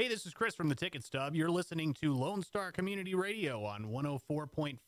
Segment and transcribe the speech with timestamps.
[0.00, 1.34] Hey, this is Chris from the Ticket Stub.
[1.34, 4.78] You're listening to Lone Star Community Radio on 104.5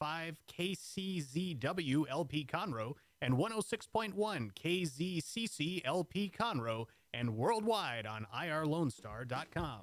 [0.48, 9.80] KCZW LP Conroe and 106.1 KZCC LP Conroe and worldwide on irlonestar.com.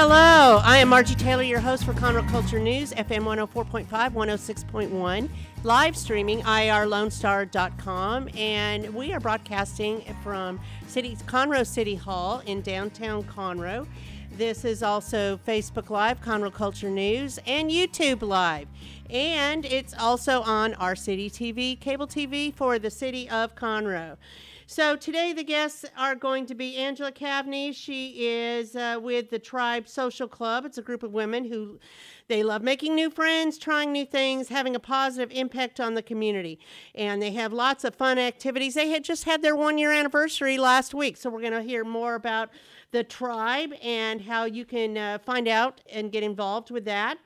[0.00, 5.28] Hello, I am Margie Taylor, your host for Conroe Culture News, FM 104.5, 106.1,
[5.64, 13.88] live streaming irlonestar.com, and we are broadcasting from City Conroe City Hall in downtown Conroe.
[14.36, 18.68] This is also Facebook Live, Conroe Culture News, and YouTube Live.
[19.10, 24.16] And it's also on our city TV, cable TV for the city of Conroe.
[24.70, 27.74] So today the guests are going to be Angela Cavney.
[27.74, 30.66] She is uh, with the Trybe Social Club.
[30.66, 31.80] It's a group of women who
[32.26, 36.58] they love making new friends, trying new things, having a positive impact on the community.
[36.94, 38.74] And they have lots of fun activities.
[38.74, 41.16] They had just had their one year anniversary last week.
[41.16, 42.50] So we're going to hear more about
[42.90, 47.16] the Trybe and how you can uh, find out and get involved with that.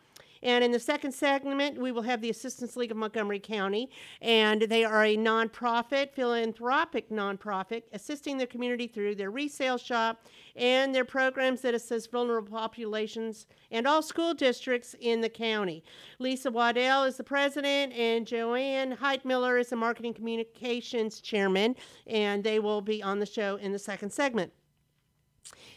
[0.43, 3.89] And in the second segment, we will have the Assistance League of Montgomery County,
[4.21, 10.27] and they are a nonprofit, philanthropic nonprofit, assisting the community through their resale shop
[10.57, 15.85] and their programs that assist vulnerable populations and all school districts in the county.
[16.19, 22.59] Lisa Waddell is the president, and Joanne Heitmiller is the marketing communications chairman, and they
[22.59, 24.53] will be on the show in the second segment.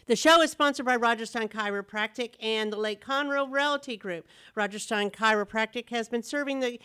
[0.06, 4.24] The show is sponsored by Roger Stein Chiropractic and the Lake Conroe Realty Group.
[4.54, 6.78] Roger Stein Chiropractic has been serving the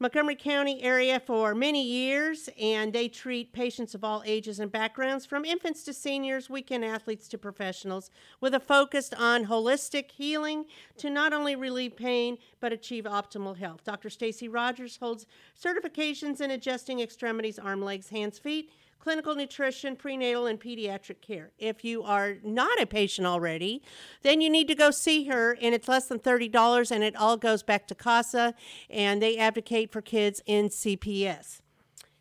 [0.00, 5.24] Montgomery County area for many years, and they treat patients of all ages and backgrounds,
[5.24, 8.10] from infants to seniors, weekend athletes to professionals,
[8.40, 10.64] with a focus on holistic healing
[10.96, 13.84] to not only relieve pain but achieve optimal health.
[13.84, 14.10] Dr.
[14.10, 15.26] Stacy Rogers holds
[15.56, 18.72] certifications in adjusting extremities, arm, legs, hands, feet
[19.04, 21.50] clinical nutrition, prenatal, and pediatric care.
[21.58, 23.82] If you are not a patient already,
[24.22, 27.36] then you need to go see her, and it's less than $30, and it all
[27.36, 28.54] goes back to CASA,
[28.88, 31.60] and they advocate for kids in CPS.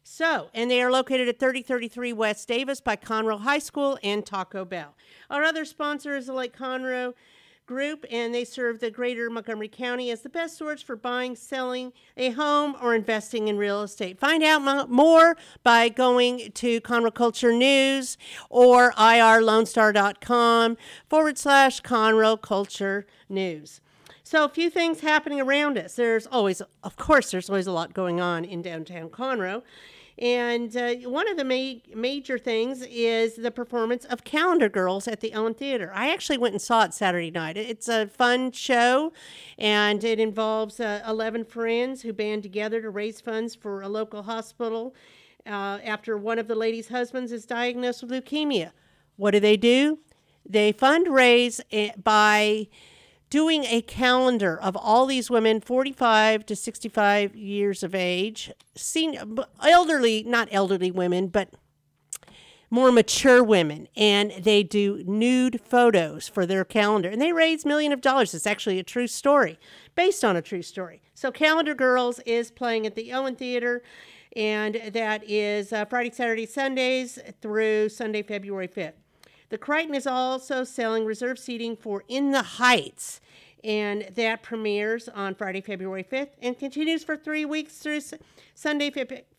[0.04, 4.66] So, and they are located at 3033 West Davis by Conroe High School and Taco
[4.66, 4.94] Bell.
[5.30, 7.14] Our other sponsor is the Lake Conroe
[7.66, 11.94] Group, and they serve the greater Montgomery County as the best source for buying, selling
[12.18, 14.20] a home, or investing in real estate.
[14.20, 18.18] Find out mo- more by going to Conroe Culture News
[18.50, 20.78] or irlonestar.com
[21.10, 23.80] forward slash Conroe Culture News.
[24.24, 25.96] So, a few things happening around us.
[25.96, 29.64] There's always, of course, there's always a lot going on in downtown Conroe.
[30.18, 35.22] And uh, one of the ma- major things is the performance of Calendar Girls at
[35.22, 35.92] the Owen Theater.
[35.94, 37.58] I actually went and saw it Saturday night.
[37.58, 39.12] It's a fun show,
[39.58, 44.24] and it involves uh, 11 friends who band together to raise funds for a local
[44.24, 44.94] hospital
[45.48, 48.72] uh, after one of the ladies' husbands is diagnosed with leukemia.
[49.16, 50.00] What do they do?
[50.46, 52.68] They fundraise eh, by
[53.34, 59.24] doing a calendar of all these women 45 to 65 years of age senior
[59.64, 61.50] elderly not elderly women but
[62.70, 63.88] more mature women.
[63.96, 67.10] And they do nude photos for their calendar.
[67.10, 68.36] And they raise millions of dollars.
[68.36, 69.60] It's actually a true story
[69.96, 71.02] based on a true story.
[71.16, 73.82] So calendar girls is playing at the owen theater.
[74.36, 79.03] And that is uh, friday saturday sundays through sunday february 5th
[79.54, 83.22] the Crighton is also selling reserve seating for In the Heights,
[83.64, 88.02] and that premieres on Friday, February 5th, and continues for three weeks through
[88.56, 88.90] Sunday,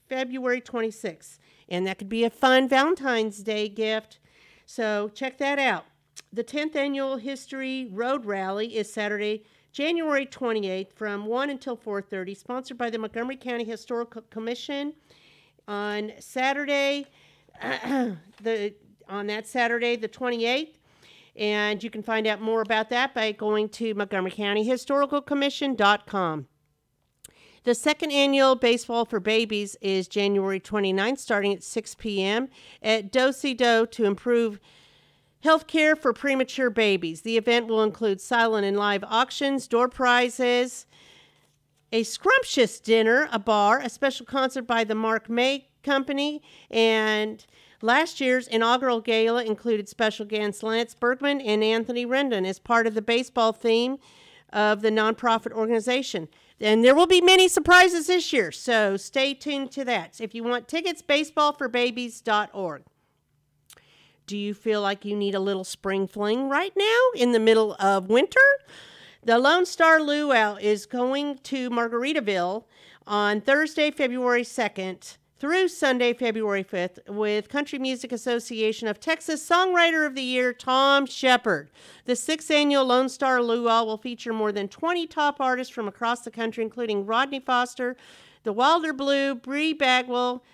[0.09, 1.39] February 26th.
[1.69, 4.21] And that could be a fun Valentine's Day gift.
[4.67, 5.85] So check that out.
[6.33, 9.43] The 10th annual History Road Rally is Saturday,
[9.73, 14.95] January 28th from 1 until 4:30, sponsored by the Montgomery County Historical Commission.
[15.67, 17.07] On Saturday,
[17.61, 18.75] the
[19.09, 20.75] on that Saturday, the 28th.
[21.37, 26.47] And you can find out more about that by going to Montgomery County Historical Commission.com.
[27.65, 32.49] The second annual Baseball for Babies is January 29th, starting at 6 p.m.
[32.83, 34.61] at Do-Si Do to improve
[35.41, 37.23] health care for premature babies.
[37.23, 40.87] The event will include silent and live auctions, door prizes,
[41.91, 47.47] a scrumptious dinner, a bar, a special concert by the Mark May Company, and
[47.85, 52.95] Last year's inaugural gala included special guests Lance Berkman and Anthony Rendon as part of
[52.95, 53.99] the baseball theme
[54.55, 56.29] of the nonprofit organization.
[56.59, 60.19] And there will be many surprises this year, so stay tuned to that.
[60.19, 62.85] If you want tickets, baseballforbabies.org.
[64.27, 67.77] Do you feel like you need a little spring fling right now in the middle
[67.79, 68.41] of winter?
[69.23, 72.65] The Lone Star Luau is going to Margaritaville
[73.07, 80.07] on Thursday, February 2nd through Sunday, February 5th, with Country Music Association of Texas Songwriter
[80.07, 81.71] of the Year, Tom Shepard.
[82.05, 86.21] The sixth annual Lone Star Luau will feature more than 20 top artists from across
[86.21, 87.97] the country, including Radney Foster,
[88.45, 90.45] The Wilder Blue, Bree Bagwell,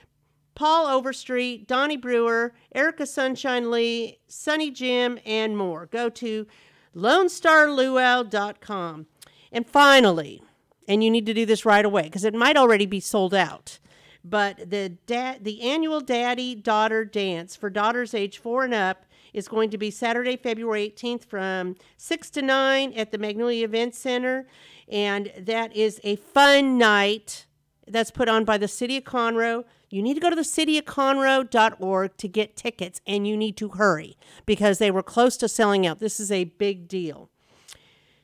[0.54, 5.86] Paul Overstreet, Donnie Brewer, Erica Sunshine Lee, Sunny Jim, and more.
[5.86, 6.46] Go to
[6.94, 9.06] LoneStarLuau.com.
[9.52, 10.42] And finally,
[10.88, 13.78] and you need to do this right away because it might already be sold out.
[14.24, 19.70] But the the annual Daddy Daughter Dance for daughters age four and up is going
[19.70, 24.46] to be Saturday, February 18th from 6 to 9 at the Magnolia Event Center.
[24.88, 27.46] And that is a fun night
[27.86, 29.64] that's put on by the City of Conroe.
[29.88, 34.16] You need to go to the cityofconroe.org to get tickets, and you need to hurry
[34.46, 35.98] because they were close to selling out.
[35.98, 37.29] This is a big deal.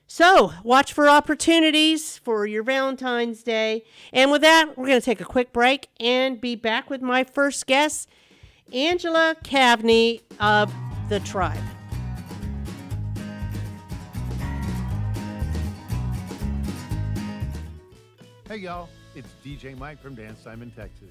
[0.08, 3.82] So, watch for opportunities for your Valentine's Day.
[4.12, 7.24] And with that, we're going to take a quick break and be back with my
[7.24, 8.08] first guest,
[8.72, 10.72] Angela Cavney of
[11.08, 11.60] The Trybe.
[18.48, 21.10] Hey y'all, it's DJ Mike from Dance Time in Texas.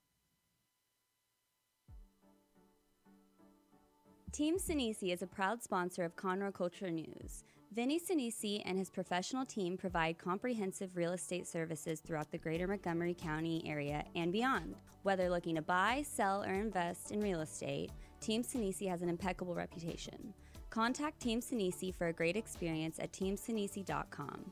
[4.31, 7.43] Team Sinisi is a proud sponsor of Conroe Culture News.
[7.73, 13.13] Vinny Sinisi and his professional team provide comprehensive real estate services throughout the greater Montgomery
[13.13, 14.75] County area and beyond.
[15.03, 17.91] Whether looking to buy, sell, or invest in real estate,
[18.21, 20.33] Team Sinisi has an impeccable reputation.
[20.69, 24.45] Contact Team Sinisi for a great experience at teamsinisi.com.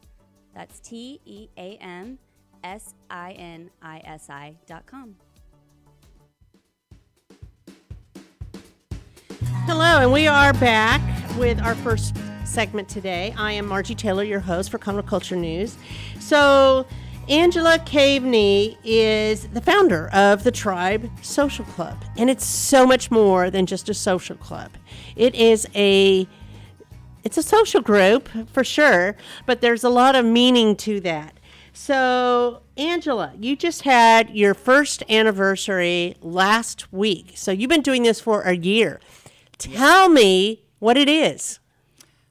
[0.53, 2.19] That's T E A M
[2.65, 5.15] S I N I S I.com.
[9.99, 11.01] and we are back
[11.37, 12.15] with our first
[12.45, 13.33] segment today.
[13.37, 15.75] I am Margie Taylor, your host for Conroe Culture News.
[16.21, 16.87] So,
[17.27, 23.49] Angela Caveney is the founder of the Trybe Social Club, and it's so much more
[23.49, 24.71] than just a social club.
[25.17, 26.25] It is a
[27.25, 31.37] it's a social group for sure, but there's a lot of meaning to that.
[31.73, 37.33] So, Angela, you just had your first anniversary last week.
[37.35, 39.01] So, you've been doing this for a year.
[39.59, 41.59] Tell me what it is.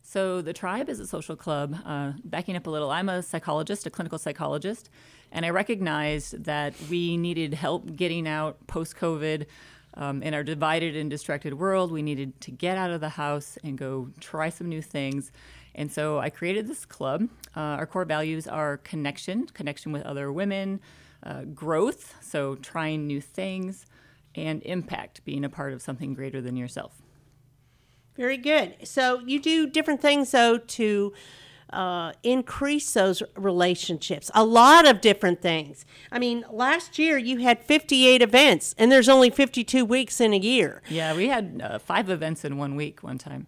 [0.01, 1.77] So, the Trybe is a social club.
[1.85, 4.89] Uh, backing up a little, I'm a psychologist, a clinical psychologist,
[5.31, 9.45] and I recognized that we needed help getting out post COVID.
[9.93, 13.59] Um, in our divided and distracted world, we needed to get out of the house
[13.63, 15.31] and go try some new things.
[15.75, 17.29] And so I created this club.
[17.55, 20.81] Uh, our core values are connection, connection with other women,
[21.25, 23.85] uh, growth, so trying new things,
[24.35, 27.03] and impact, being a part of something greater than yourself.
[28.19, 28.75] Very good.
[28.83, 31.13] So you do different things though to
[31.73, 34.29] uh, increase those relationships.
[34.35, 35.87] A lot of different things.
[36.11, 40.39] I mean, last year you had 58 events, and there's only 52 weeks in a
[40.39, 40.83] year.
[40.89, 43.47] Yeah, we had uh, five events in one week one time.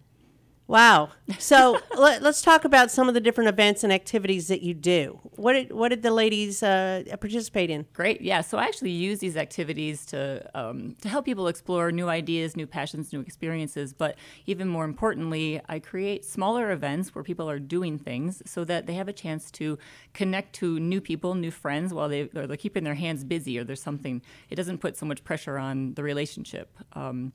[0.71, 1.09] Wow.
[1.37, 5.19] So let, us talk about some of the different events and activities that you do.
[5.35, 7.85] What did, what did the ladies uh, participate in?
[7.91, 8.21] Great.
[8.21, 8.39] Yeah.
[8.39, 12.65] So I actually use these activities to um, to help people explore new ideas, new
[12.65, 13.91] passions, new experiences.
[13.91, 18.87] But even more importantly, I create smaller events where people are doing things so that
[18.87, 19.77] they have a chance to
[20.13, 23.83] connect to new people, new friends, while they they're keeping their hands busy or there's
[23.83, 24.21] something.
[24.49, 26.77] It doesn't put so much pressure on the relationship.
[26.93, 27.33] Um,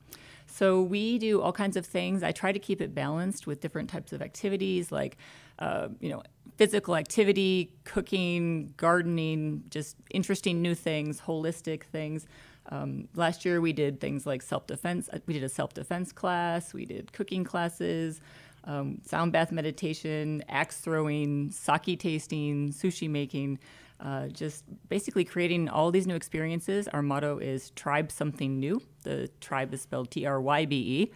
[0.57, 2.23] so we do all kinds of things.
[2.23, 5.17] I try to keep it balanced with different types of activities like,
[5.59, 6.23] uh, you know,
[6.57, 12.25] physical activity, cooking, gardening, just interesting new things, holistic things.
[12.69, 15.09] Um, last year we did things like self defense.
[15.13, 16.73] Uh, we did a self defense class.
[16.73, 18.19] We did cooking classes.
[18.63, 23.59] Um, sound bath meditation, axe throwing, sake tasting, sushi making
[23.99, 26.87] uh, just basically creating all these new experiences.
[26.87, 28.81] Our motto is Trybe Something New.
[29.03, 31.11] The Trybe is spelled T R Y B E.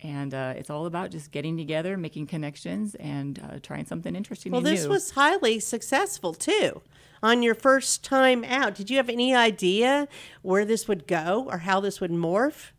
[0.00, 4.52] And uh, it's all about just getting together, making connections, and uh, trying something interesting.
[4.52, 4.90] Well, this new.
[4.90, 6.82] was highly successful too.
[7.20, 10.06] On your first time out, did you have any idea
[10.42, 12.70] where this would go or how this would morph?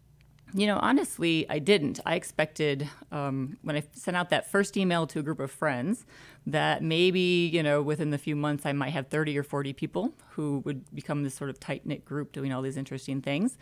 [0.54, 2.00] You know, honestly, I didn't.
[2.08, 6.06] I expected um, when I sent out that first email to a group of friends
[6.48, 10.14] that maybe, you know, within the few months I might have 30 or 40 people
[10.32, 13.58] who would become this sort of tight knit group doing all these interesting things.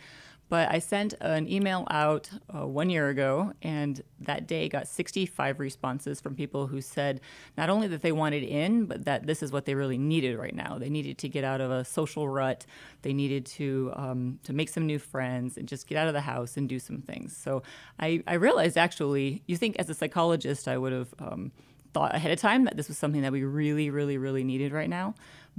[0.48, 5.60] But I sent an email out uh, one year ago, and that day got 65
[5.60, 7.20] responses from people who said
[7.56, 10.54] not only that they wanted in, but that this is what they really needed right
[10.54, 10.78] now.
[10.78, 12.64] They needed to get out of a social rut.
[13.02, 16.22] They needed to um, to make some new friends and just get out of the
[16.22, 17.36] house and do some things.
[17.36, 17.62] So
[18.00, 21.14] I, I realized actually, you think as a psychologist, I would have.
[21.18, 21.52] Um,
[21.94, 24.90] thought ahead of time that this was something that we really, really, really needed right
[24.90, 25.14] now.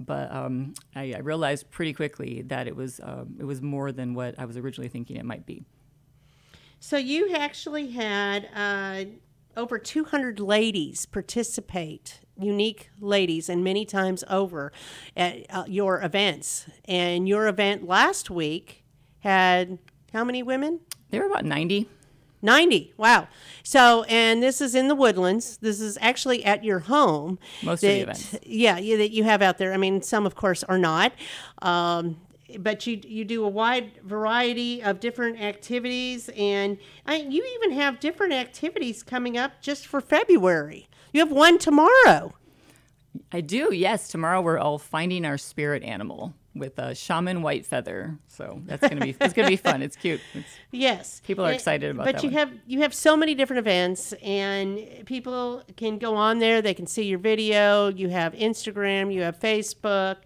[0.06, 4.14] But um, I, I, realized pretty quickly that it was um, it was more than
[4.14, 5.66] what I was originally thinking it might be.
[6.80, 9.06] So you actually had uh,
[9.58, 14.72] over 200 ladies participate, unique ladies, and many times over
[15.18, 16.66] at uh, your events.
[16.86, 18.86] And your event last week
[19.20, 19.78] had
[20.14, 20.80] how many women?
[21.10, 21.90] There were about 90.
[22.42, 22.94] 90.
[22.98, 23.28] Wow.
[23.64, 25.58] So, and this is in the woodlands.
[25.58, 27.40] This is actually at your home.
[27.64, 28.36] Most that, of the events.
[28.44, 29.74] Yeah, yeah, that you have out there.
[29.74, 31.14] I mean, some, of course, are not.
[31.62, 32.18] Um,
[32.58, 38.00] but you you do a wide variety of different activities, and I, you even have
[38.00, 40.88] different activities coming up just for February.
[41.14, 42.34] You have one tomorrow.
[43.32, 43.74] I do.
[43.74, 48.18] Yes, tomorrow we're all finding our spirit animal with a shaman white feather.
[48.28, 49.82] So that's gonna be it's gonna be fun.
[49.82, 50.22] It's cute.
[50.34, 52.06] It's, yes, people are excited about.
[52.06, 52.16] That.
[52.16, 52.38] But you one.
[52.38, 56.62] have you have so many different events, and people can go on there.
[56.62, 57.90] They can see your video.
[57.90, 59.14] You have Instagram.
[59.14, 60.18] You have Facebook.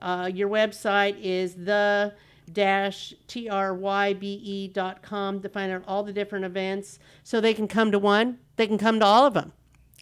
[0.00, 2.14] Uh, your website is the
[2.52, 7.92] dash t-r-y-b-e dot com to find out all the different events so they can come
[7.92, 9.52] to one they can come to all of them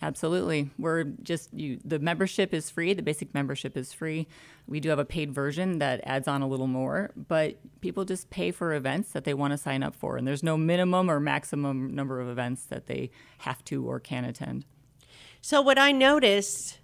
[0.00, 0.71] Absolutely.
[0.78, 4.28] We're just you the membership is free, the basic membership is free.
[4.67, 8.31] We do have a paid version that adds on a little more, but people just
[8.31, 11.19] pay for events that they want to sign up for and there's no minimum or
[11.19, 14.64] maximum number of events that they have to or can attend.
[15.40, 16.78] So what I noticed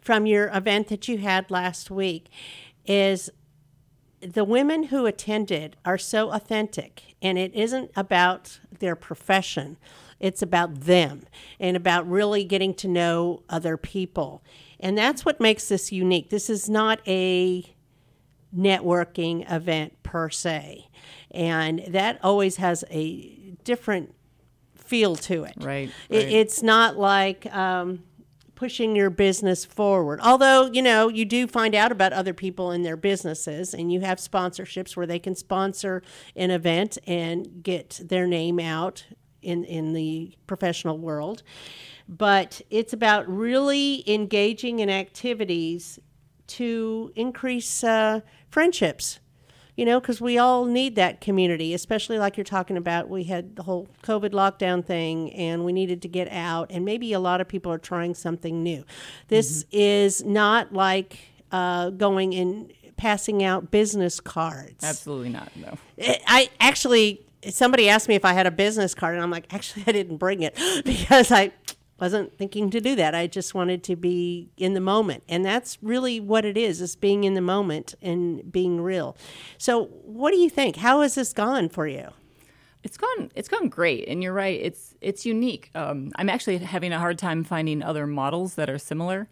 [0.00, 2.28] from your event that you had last week
[2.86, 3.30] is
[4.20, 9.76] the women who attended are so authentic and it isn't about their profession
[10.20, 11.22] it's about them
[11.60, 14.42] and about really getting to know other people.
[14.80, 16.30] And that's what makes this unique.
[16.30, 17.64] This is not a
[18.56, 20.88] networking event per se.
[21.30, 24.14] And that always has a different
[24.74, 25.54] feel to it.
[25.58, 25.66] Right.
[25.66, 25.92] right.
[26.08, 28.02] It, it's not like um,
[28.54, 30.20] pushing your business forward.
[30.22, 34.00] Although, you know, you do find out about other people and their businesses, and you
[34.00, 36.02] have sponsorships where they can sponsor
[36.34, 39.04] an event and get their name out
[39.42, 41.42] in, in the professional world.
[42.08, 45.98] But it's about really engaging in activities
[46.48, 49.20] to increase uh, friendships,
[49.76, 53.08] you know, because we all need that community, especially like you're talking about.
[53.10, 57.12] We had the whole COVID lockdown thing and we needed to get out, and maybe
[57.12, 58.84] a lot of people are trying something new.
[59.28, 59.76] This mm-hmm.
[59.78, 61.18] is not like
[61.52, 64.82] uh, going and passing out business cards.
[64.82, 65.76] Absolutely not, no.
[66.26, 69.84] I actually somebody asked me if I had a business card, and I'm like, actually,
[69.86, 71.52] I didn't bring it because I
[72.00, 73.14] wasn't thinking to do that.
[73.14, 76.96] I just wanted to be in the moment, and that's really what it is: is
[76.96, 79.16] being in the moment and being real.
[79.56, 80.76] So, what do you think?
[80.76, 82.08] How has this gone for you?
[82.84, 83.30] It's gone.
[83.34, 84.60] It's gone great, and you're right.
[84.60, 85.70] It's it's unique.
[85.74, 89.28] Um, I'm actually having a hard time finding other models that are similar.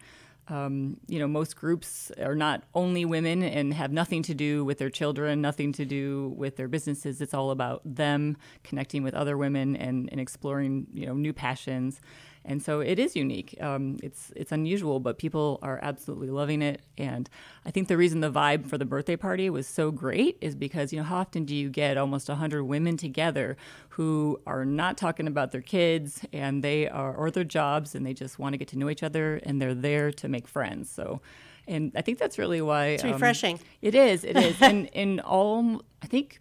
[0.48, 4.78] Um, you know, most groups are not only women and have nothing to do with
[4.78, 7.20] their children, nothing to do with their businesses.
[7.20, 12.00] It's all about them connecting with other women and, and exploring, you know, new passions
[12.46, 13.56] and so it is unique.
[13.60, 16.80] Um, it's it's unusual, but people are absolutely loving it.
[16.96, 17.28] And
[17.64, 20.92] I think the reason the vibe for the birthday party was so great is because
[20.92, 23.56] you know how often do you get almost hundred women together
[23.90, 28.14] who are not talking about their kids and they are or their jobs and they
[28.14, 30.90] just want to get to know each other and they're there to make friends.
[30.90, 31.20] So.
[31.68, 33.56] And I think that's really why it's refreshing.
[33.56, 34.22] Um, it is.
[34.22, 34.62] It is.
[34.62, 36.38] and in all, I think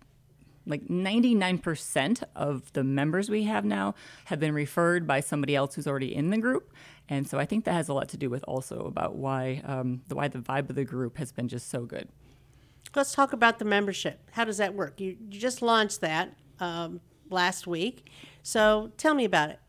[0.65, 3.95] like 99% of the members we have now
[4.25, 6.71] have been referred by somebody else who's already in the group.
[7.07, 10.01] And so i think that has a lot to do with also about why um,
[10.07, 12.09] the why the vibe of the group has been just so good.
[12.95, 14.19] Let's talk about the membership.
[14.31, 14.99] How does that work?
[15.01, 18.09] You, you just launched that um, last week.
[18.41, 19.59] So tell me about it.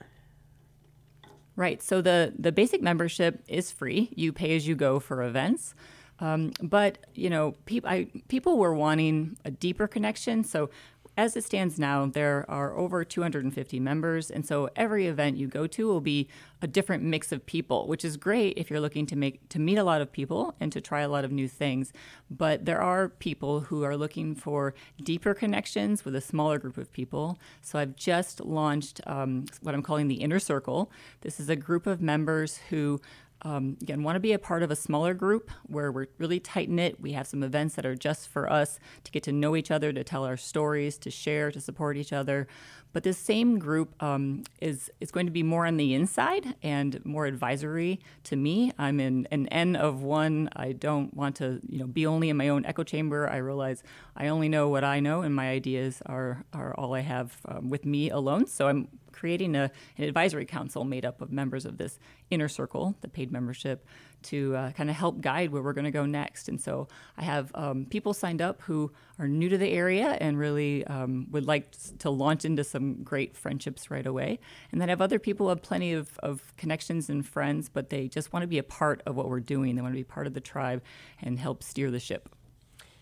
[1.57, 1.83] Right.
[1.83, 4.11] So the the basic membership is free.
[4.15, 5.75] You pay as you go for events
[6.19, 10.45] um, but you know, pe- people were wanting a deeper connection.
[10.45, 10.71] So
[11.19, 15.67] as it stands now, there are over 250 members, and so every event you go
[15.67, 16.29] to will be
[16.61, 19.79] a different mix of people, which is great if you're looking to make to meet
[19.79, 21.93] a lot of people and to try a lot of new things.
[22.31, 26.93] But there are people who are looking for deeper connections with a smaller group of
[26.93, 27.39] people.
[27.63, 30.91] So I've just launched um, what I'm calling the Inner Circle.
[31.23, 33.01] This is a group of members who
[33.43, 36.71] um, again, want to be a part of a smaller group where we're really tight
[36.71, 37.01] knit.
[37.01, 39.93] We have some events that are just for us to get to know each other,
[39.93, 42.49] to tell our stories, to share, to support each other.
[42.93, 47.05] But this same group um, is is going to be more on the inside and
[47.05, 48.73] more advisory to me.
[48.79, 50.49] I'm in an N of one.
[50.57, 53.29] I don't want to, you know, be only in my own echo chamber.
[53.29, 53.83] I realize
[54.17, 57.69] I only know what I know, and my ideas are are all I have um,
[57.69, 58.47] with me alone.
[58.47, 61.99] So I'm creating a, an advisory council made up of members of this
[62.31, 63.85] inner circle, the paid membership,
[64.23, 66.49] to uh, kind of help guide where we're going to go next.
[66.49, 70.39] And so I have um, people signed up who are new to the area and
[70.39, 74.39] really um, would like to launch into some great friendships right away.
[74.71, 77.91] And then I have other people who have plenty of, of connections and friends, but
[77.91, 79.77] they just want to be a part of what we're doing.
[79.77, 80.83] They want to be part of the Trybe
[81.23, 82.29] and help steer the ship.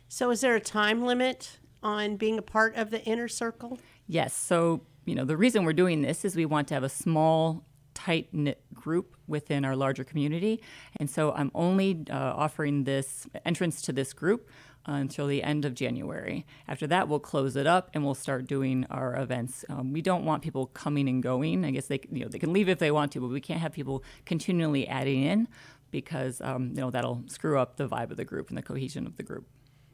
[0.09, 3.79] So, is there a time limit on being a part of the inner circle?
[4.07, 4.35] Yes.
[4.35, 7.65] So, you know, the reason we're doing this is we want to have a small,
[7.95, 10.63] tight knit group within our larger community.
[10.99, 14.49] And so I'm only uh, offering this entrance to this group
[14.89, 16.45] uh, until the end of January.
[16.69, 19.65] After that, we'll close it up and we'll start doing our events.
[19.69, 21.65] Um, we don't want people coming and going.
[21.65, 23.61] I guess they, you know, they can leave if they want to, but we can't
[23.61, 25.49] have people continually adding in
[25.91, 29.07] because um, you know that'll screw up the vibe of the group and the cohesion
[29.07, 29.47] of the group.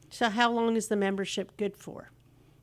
[0.08, 2.10] So, how long is the membership good for?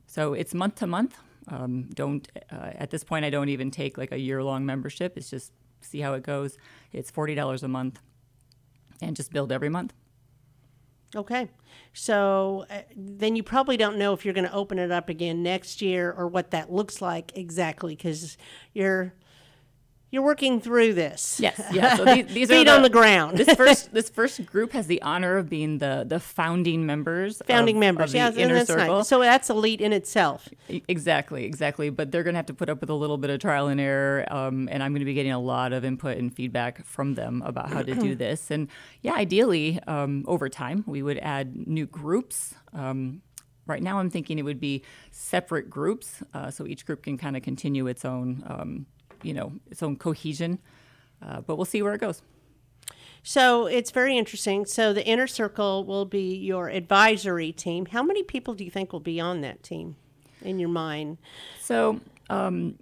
[0.08, 1.18] So it's month to month.
[1.48, 5.16] Um, don't uh, at this point I don't even take like a year long membership.
[5.16, 6.58] It's just see how it goes.
[6.92, 8.00] It's forty dollars a month,
[9.00, 9.94] and just build every month.
[11.16, 11.48] Okay,
[11.94, 15.42] so uh, then you probably don't know if you're going to open it up again
[15.42, 18.36] next year or what that looks like exactly because
[18.74, 19.14] you're
[20.10, 21.38] you're working through this.
[21.38, 21.96] Yes, yeah.
[21.96, 23.36] So these, these feet the, on the ground.
[23.36, 27.42] this first this first group has the honor of being the the founding members.
[27.46, 28.98] Founding of, members, of yeah, inner that's circle.
[28.98, 29.08] nice.
[29.08, 30.48] So that's elite in itself.
[30.68, 31.90] Exactly, exactly.
[31.90, 33.80] But they're going to have to put up with a little bit of trial and
[33.80, 37.14] error, um, and I'm going to be getting a lot of input and feedback from
[37.14, 38.50] them about how to do this.
[38.50, 38.68] And
[39.02, 42.54] yeah, ideally, um, over time, we would add new groups.
[42.72, 43.20] Um,
[43.66, 47.36] right now, I'm thinking it would be separate groups, uh, so each group can kind
[47.36, 48.86] of continue its own um,
[49.22, 50.58] you know its own cohesion.
[51.20, 52.22] Uh, but we'll see where it goes.
[53.24, 54.64] So it's very interesting.
[54.66, 57.86] So the inner circle will be your advisory team.
[57.86, 59.96] How many people do you think will be on that team,
[60.42, 61.18] in your mind?
[61.60, 62.00] So.
[62.30, 62.78] Um,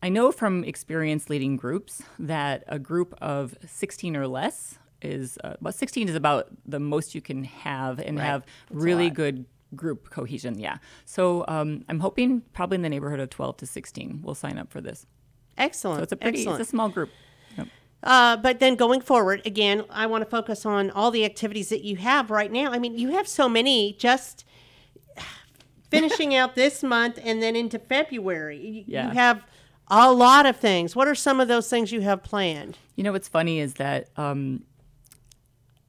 [0.00, 5.54] I know from experience leading groups that a group of 16 or less is uh,
[5.60, 8.24] well, 16 is about the most you can have and Right.
[8.24, 10.58] have That's really good group cohesion.
[10.58, 10.78] Yeah.
[11.04, 14.70] So um, I'm hoping probably in the neighborhood of 12 to 16 will sign up
[14.70, 15.04] for this.
[15.58, 15.98] Excellent.
[15.98, 16.60] So it's a pretty, Excellent.
[16.60, 17.10] it's a small group.
[18.00, 21.82] Uh, but then going forward, again, I want to focus on all the activities that
[21.82, 22.70] you have right now.
[22.70, 24.44] I mean, you have so many just
[25.90, 28.64] finishing out this month and then into February.
[28.64, 29.08] You, Yeah.
[29.08, 29.42] you have
[29.88, 30.94] a lot of things.
[30.94, 32.78] What are some of those things you have planned?
[32.94, 34.62] You know what's funny is that um,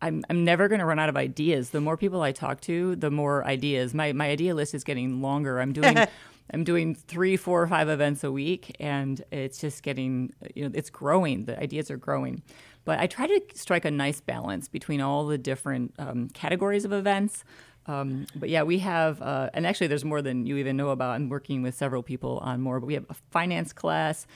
[0.01, 1.71] I'm I'm never going to run out of ideas.
[1.71, 3.93] The more people I talk to, the more ideas.
[3.93, 5.59] My my idea list is getting longer.
[5.59, 5.97] I'm doing
[6.51, 10.71] I'm doing three, four, or five events a week, and it's just getting you know
[10.73, 11.45] it's growing.
[11.45, 12.41] The ideas are growing.
[12.85, 16.93] But I try to strike a nice balance between all the different um, categories of
[16.93, 17.43] events.
[17.85, 21.11] Um, but yeah, we have, uh, and actually, there's more than you even know about.
[21.11, 24.27] I'm working with several people on more, but we have a finance class,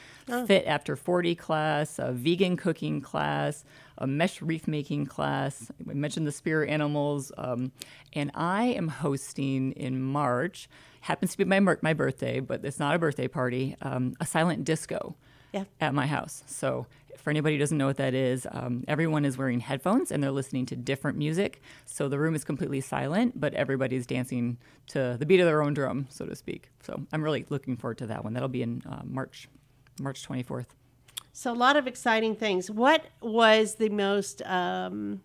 [0.47, 3.63] fit after 40 class, a vegan cooking class,
[3.97, 5.71] a mesh wreath making class.
[5.89, 7.71] I mentioned the spirit animals, um,
[8.13, 10.67] and I am hosting in March.
[11.01, 13.75] Happens to be my my birthday, but it's not a birthday party.
[13.81, 15.15] Um, a silent disco
[15.51, 15.65] Yeah.
[15.81, 16.43] at my house.
[16.47, 20.21] So for anybody who doesn't know what that is, um, everyone is wearing headphones and
[20.21, 21.61] they're listening to different music.
[21.85, 25.73] So the room is completely silent, but everybody's dancing to the beat of their own
[25.73, 26.69] drum, so to speak.
[26.81, 28.33] So I'm really looking forward to that one.
[28.33, 29.47] That'll be in uh, March,
[30.01, 30.65] March 24th.
[31.35, 32.69] So a lot of exciting things.
[32.69, 35.21] What was the most um,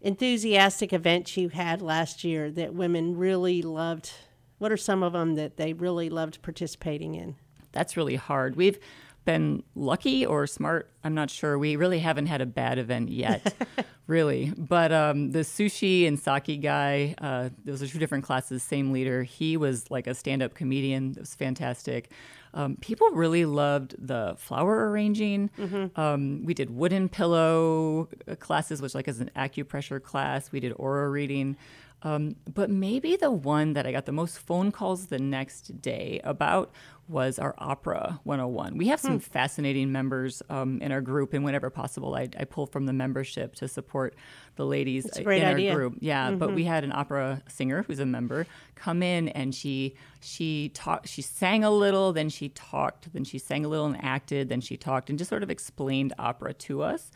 [0.00, 4.12] enthusiastic event you had last year that women really loved?
[4.58, 7.36] What are some of them that they really loved participating in?
[7.70, 8.56] That's really hard.
[8.56, 8.80] We've
[9.24, 10.90] been lucky or smart.
[11.04, 11.56] I'm not sure.
[11.56, 13.54] We really haven't had a bad event yet,
[14.08, 14.52] really.
[14.58, 19.22] But um, the sushi and sake guy, uh, those are two different classes, same leader.
[19.22, 21.12] He was like a stand up comedian.
[21.12, 22.10] It was fantastic.
[22.54, 25.50] Um, people really loved the flower arranging.
[25.96, 28.08] Um, we did wooden pillow
[28.40, 30.52] classes, which like is an acupressure class.
[30.52, 31.56] We did aura reading.
[32.04, 36.20] Um, but maybe the one that I got the most phone calls the next day
[36.24, 36.72] about
[37.08, 38.76] was our Opera 101.
[38.76, 42.66] We have some fascinating members um, in our group, and whenever possible, I, I pull
[42.66, 44.14] from the membership to support
[44.56, 45.72] the ladies great in idea.
[45.72, 45.98] our group.
[46.00, 50.70] Yeah, but we had an opera singer who's a member come in, and she she
[50.70, 54.48] talked, she sang a little, then she talked, then she sang a little and acted,
[54.48, 57.10] then she talked, and just sort of explained opera to us.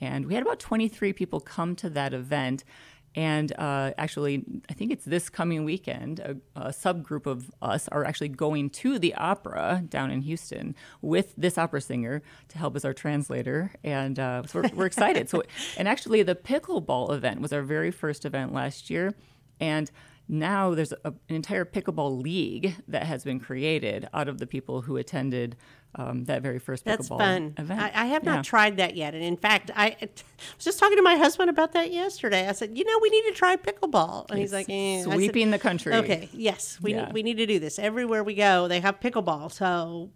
[0.00, 2.64] And we had about 23 people come to that event.
[3.14, 8.04] And uh, actually, I think it's this coming weekend, a, a subgroup of us are
[8.04, 12.84] actually going to the opera down in Houston with this opera singer to help as
[12.84, 13.72] our translator.
[13.84, 15.28] And uh, so we're, we're excited.
[15.28, 15.42] So,
[15.76, 19.14] and actually, the pickleball event was our very first event last year.
[19.60, 19.90] And
[20.28, 24.82] now there's a, an entire pickleball league that has been created out of the people
[24.82, 25.56] who attended
[25.94, 27.54] um, that very first That's pickleball fun.
[27.58, 27.80] event.
[27.80, 28.36] I, I have Yeah.
[28.36, 30.08] not tried that yet, and in fact, I, I
[30.56, 32.48] was just talking to my husband about that yesterday.
[32.48, 35.00] I said, you know, we need to try pickleball, and he's like, eh.
[35.00, 35.92] I said, sweeping the country.
[35.94, 37.04] Okay, yes, we Yeah.
[37.06, 38.68] need, we need to do this everywhere we go.
[38.68, 40.10] They have pickleball, so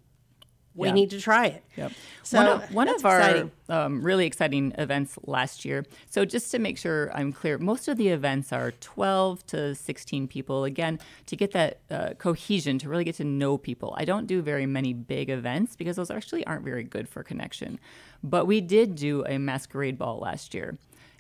[0.77, 0.95] we Yeah.
[0.95, 1.65] need to try it.
[1.77, 1.93] Yep.
[2.23, 5.85] So, one of, one of our um, really exciting events last year.
[6.11, 10.29] So just to make sure I'm clear, most of the events are 12 to 16
[10.29, 10.65] people.
[10.65, 13.95] Again, to get that uh, cohesion, to really get to know people.
[13.97, 17.81] I don't do very many big events because those actually aren't very good for connection.
[18.23, 20.79] But we did do a masquerade ball last year.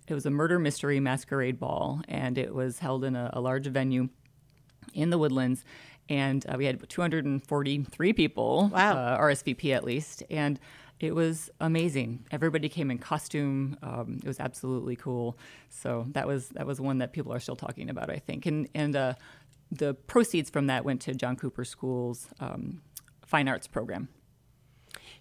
[0.08, 3.66] It was a murder mystery masquerade ball, and it was held in a, a large
[3.66, 4.08] venue
[4.94, 5.64] in the woodlands
[6.08, 8.92] and uh, we had 243 people Wow.
[8.96, 10.22] uh, rsvp at least.
[10.30, 10.58] And
[10.98, 12.24] it was amazing.
[12.30, 13.76] Everybody came in costume.
[13.82, 15.36] Um, it was absolutely cool.
[15.68, 18.46] So that was that was one that people are still talking about i think.
[18.46, 19.14] And and uh,
[19.70, 22.80] the proceeds from that went to john cooper school's um,
[23.26, 24.08] fine arts program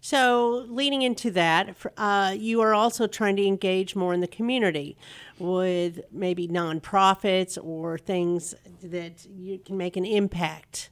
[0.07, 4.97] So, leading into that, uh, you are also trying to engage more in the community
[5.39, 10.91] with maybe nonprofits or things that you can make an impact.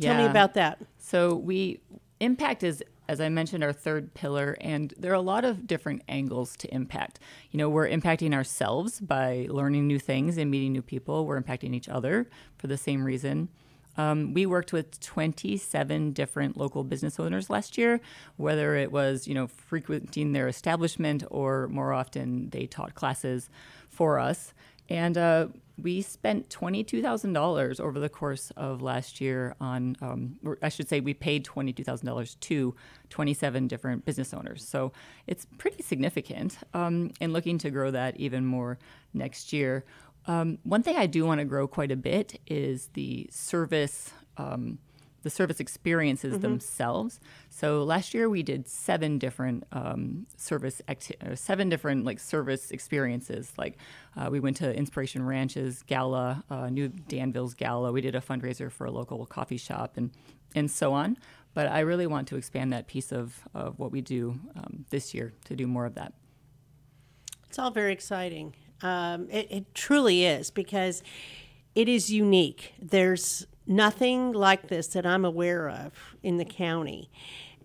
[0.00, 0.78] Tell me about that.
[1.00, 1.80] So we
[2.20, 6.02] impact is as I mentioned our third pillar and there are a lot of different
[6.08, 7.18] angles to impact.
[7.50, 11.26] You know, we're impacting ourselves by learning new things and meeting new people.
[11.26, 13.48] We're impacting each other for the same reason.
[13.96, 18.00] Um, we worked with 27 different local business owners last year,
[18.36, 23.50] whether it was, you know, frequenting their establishment or more often they taught classes
[23.88, 24.54] for us.
[24.88, 25.48] And uh,
[25.80, 31.14] we spent $22,000 over the course of last year on, um, I should say, we
[31.14, 32.74] paid $22,000 to
[33.08, 34.66] 27 different business owners.
[34.66, 34.92] So
[35.26, 38.78] it's pretty significant um, and looking to grow that even more
[39.14, 39.84] next year.
[40.26, 44.12] Um, one thing I do want to grow quite a bit is the service.
[44.36, 44.78] Um,
[45.22, 47.20] the service experiences themselves.
[47.48, 52.70] So last year we did seven different um, service acti- uh, seven different like service
[52.72, 53.52] experiences.
[53.56, 53.78] Like
[54.16, 57.92] uh, we went to Inspiration Ranches gala, uh, New Danville's gala.
[57.92, 60.10] We did a fundraiser for a local coffee shop and
[60.54, 61.16] and so on.
[61.54, 65.12] But I really want to expand that piece of, of what we do um, this
[65.12, 66.14] year to do more of that.
[67.48, 68.54] It's all very exciting.
[68.82, 71.02] Um, it, it truly is because
[71.74, 72.74] it is unique.
[72.80, 75.92] There's nothing like this that I'm aware of
[76.22, 77.10] in the county.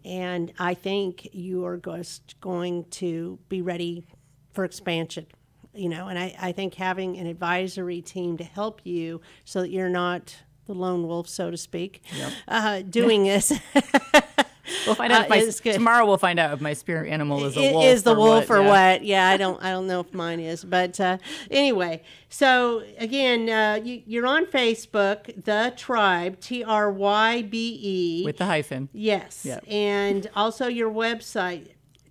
[0.06, 4.06] And I think you are just going to be ready
[4.54, 5.26] for expansion.
[5.74, 9.70] You know, and I, I think having an advisory team to help you so that
[9.70, 12.02] you're not the lone wolf, so to speak,
[12.48, 13.54] uh, doing this
[14.86, 16.06] We'll find out Uh, if my, tomorrow.
[16.06, 17.86] We'll find out if my spirit animal is a wolf.
[17.86, 18.92] is the or wolf what, or yeah.
[18.94, 19.04] what?
[19.06, 21.18] Yeah, I don't I don't know if mine is, but uh,
[21.50, 22.04] anyway.
[22.30, 28.26] So again, uh, you, you're on Facebook, the Trybe, T R Y B E.
[28.26, 28.90] with the hyphen.
[28.94, 29.44] Yes.
[29.46, 29.64] Yep.
[29.68, 31.70] And also your website,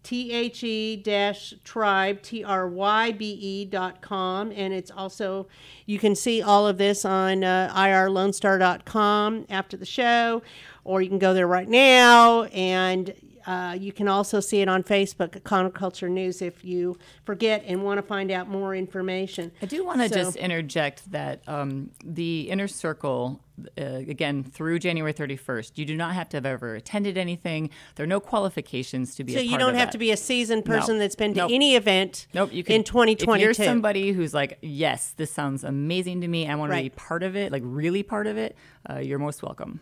[0.09, 4.53] the dash trybe, T R Y B E dot com.
[4.53, 5.49] And it's also,
[5.85, 10.43] you can see all of this on uh, irlonestar.com after the show,
[10.87, 12.45] or you can go there right now.
[12.45, 13.13] And
[13.47, 17.63] uh, you can also see it on Facebook at Conroe Culture News if you forget
[17.67, 19.53] and want to find out more information.
[19.63, 23.39] I do want to So- just interject that um, the inner circle,
[23.79, 27.71] uh, again, through January 31st, you do not have to have ever attended anything.
[27.95, 29.93] There are no qualifications to be So you don't have that.
[29.93, 31.01] to be a seasoned person No.
[31.03, 31.51] that's been to Nope.
[31.53, 33.33] any event Nope, you can in 2022.
[33.33, 36.49] If you're somebody who's like, yes, this sounds amazing to me.
[36.49, 38.57] I want to be part of it, like really part of it.
[38.91, 39.79] Uh, you're most welcome.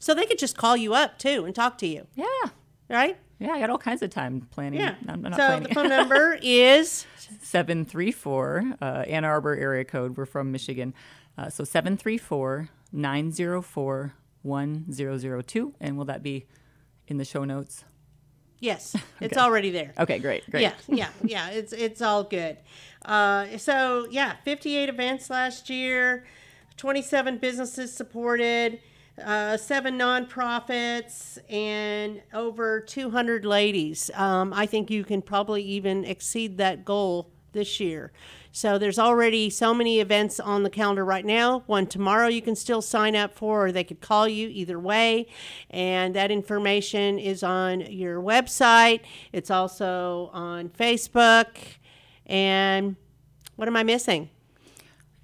[0.00, 2.24] So they could just call you up too and talk to you, Yeah,
[2.88, 3.16] right?
[3.38, 3.52] yeah.
[3.52, 4.80] I got all kinds of time planning.
[4.80, 4.94] Yeah.
[5.06, 5.62] I'm, I'm so planning.
[5.68, 7.06] the phone number is
[7.42, 10.16] seven three four uh, Ann Arbor area code.
[10.16, 10.94] We're from Michigan,
[11.38, 15.74] uh, so seven three four nine zero four one zero zero two.
[15.80, 16.46] And will that be
[17.06, 17.84] in the show notes?
[18.62, 19.92] yes, it's already there.
[19.98, 20.62] Okay, great, great.
[20.62, 21.50] Yeah, yeah, yeah.
[21.50, 22.56] It's it's all good.
[23.04, 26.26] Uh, so yeah, 58 events last year,
[26.76, 28.80] 27 businesses supported,
[29.24, 34.10] uh, seven nonprofits, and over 200 ladies.
[34.14, 38.12] Um, I think you can probably even exceed that goal this year.
[38.52, 41.62] So there's already so many events on the calendar right now.
[41.66, 45.28] One tomorrow you can still sign up for, or they could call you either way.
[45.70, 49.00] And that information is on your website.
[49.32, 51.56] It's also on Facebook.
[52.26, 52.96] And
[53.56, 54.30] what am I missing?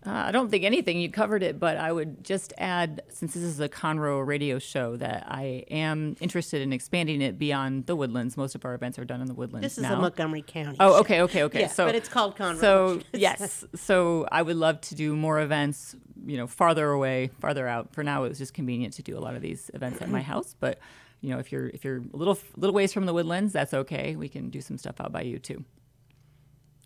[0.06, 3.42] Uh, I don't think anything you covered it, but I would just add, since this
[3.42, 8.36] is a Conroe radio show, that I am interested in expanding it beyond the Woodlands.
[8.36, 9.94] Most of our events are done in the Woodlands This is now.
[9.94, 10.76] a Montgomery County.
[10.78, 11.00] Oh, show.
[11.00, 11.60] okay, okay, okay.
[11.62, 12.60] Yeah, so, but it's called Conroe.
[12.60, 15.96] So yes, so I would love to do more events.
[16.24, 17.92] You know, farther away, farther out.
[17.94, 20.22] For now, it was just convenient to do a lot of these events at my
[20.32, 20.54] house.
[20.58, 20.78] But
[21.20, 24.16] you know, if you're if you're a little little ways from the woodlands, that's okay.
[24.16, 25.64] We can do some stuff out by you too.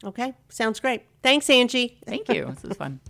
[0.02, 1.02] Okay, sounds great.
[1.22, 1.98] Thanks, Angie.
[2.06, 2.46] Thank you.
[2.46, 3.00] this was fun.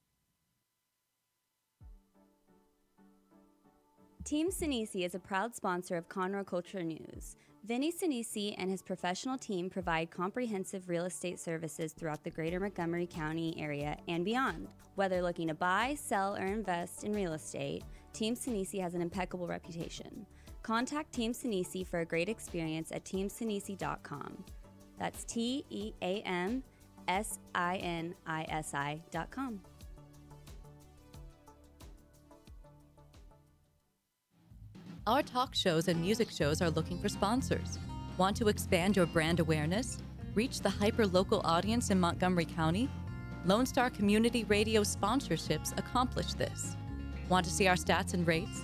[4.23, 7.37] Team Sinisi is a proud sponsor of Conroe Culture News.
[7.63, 13.07] Vinny Sinisi and his professional team provide comprehensive real estate services throughout the greater Montgomery
[13.07, 14.67] County area and beyond.
[14.93, 19.47] Whether looking to buy, sell, or invest in real estate, Team Sinisi has an impeccable
[19.47, 20.25] reputation.
[20.61, 24.43] Contact Team Sinisi for a great experience at teamsinisi.com.
[24.99, 26.61] That's T E A M
[27.07, 29.61] S I N I S I.com.
[35.07, 37.79] Our talk shows and music shows are looking for sponsors.
[38.17, 39.97] Want to expand your brand awareness?
[40.35, 42.87] Reach the hyper local audience in Montgomery County?
[43.45, 46.75] Lone Star Community Radio sponsorships accomplish this.
[47.29, 48.61] Want to see our stats and rates?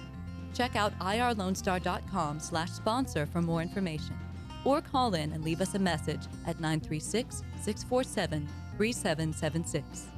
[0.53, 4.15] Check out irlonestar.com slash sponsor for more information.
[4.63, 8.47] Or call in and leave us a message at 936 647
[8.77, 10.16] 3776.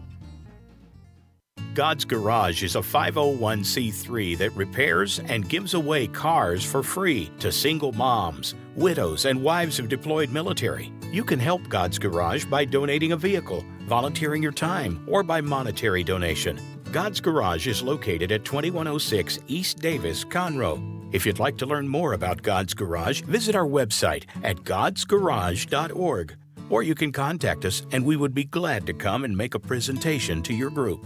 [1.79, 7.93] God's Garage is a 501c3 that repairs and gives away cars for free to single
[7.93, 10.91] moms, widows, and wives of deployed military.
[11.09, 16.03] You can help God's Garage by donating a vehicle, volunteering your time, or by monetary
[16.03, 16.59] donation.
[16.91, 20.83] God's Garage is located at 2106 East Davis, Conroe.
[21.13, 26.35] If you'd like to learn more about God's Garage, visit our website at godsgarage.org.
[26.69, 29.59] Or you can contact us and we would be glad to come and make a
[29.59, 31.05] presentation to your group.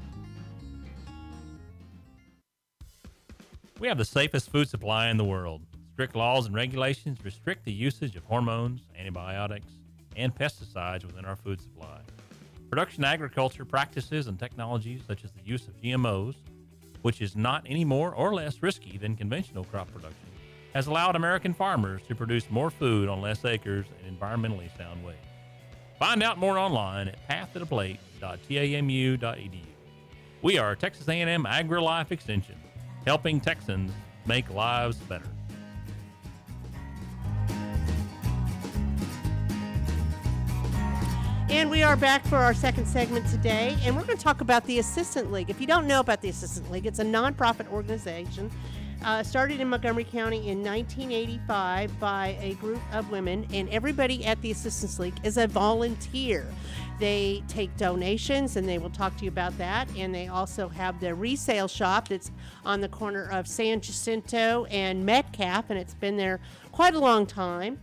[3.81, 5.63] We have the safest food supply in the world.
[5.93, 9.71] Strict laws and regulations restrict the usage of hormones, antibiotics,
[10.15, 12.01] and pesticides within our food supply.
[12.69, 16.35] Production agriculture practices and technologies such as the use of GMOs,
[17.01, 20.29] which is not any more or less risky than conventional crop production,
[20.75, 25.15] has allowed American farmers to produce more food on less acres in environmentally sound ways.
[25.97, 29.65] Find out more online at pathtotheplate.tamu.edu.
[30.43, 32.57] We are Texas A&M AgriLife Extension,
[33.05, 33.91] helping Texans
[34.25, 35.25] make lives better.
[41.49, 44.65] And we are back for our second segment today, and we're going to talk about
[44.67, 45.49] the Assistance League.
[45.49, 48.49] If you don't know about the Assistance League, it's a nonprofit organization
[49.03, 54.41] uh, started in Montgomery County in 1985 by a group of women, and everybody at
[54.41, 56.45] the Assistance League is a volunteer.
[56.99, 59.89] They take donations, and they will talk to you about that.
[59.97, 62.31] And they also have the resale shop that's
[62.63, 66.39] on the corner of San Jacinto and Metcalf, and it's been there
[66.71, 67.79] quite a long time.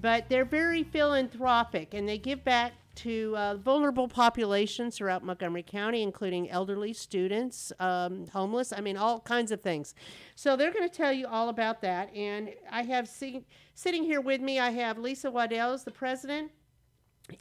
[0.00, 6.02] But they're very philanthropic, and they give back to uh, vulnerable populations throughout Montgomery County,
[6.02, 9.94] including elderly, students, um, homeless, I mean, all kinds of things.
[10.34, 12.14] So they're going to tell you all about that.
[12.14, 16.50] And I have see, sitting here with me, I have Lisa Waddell is the president,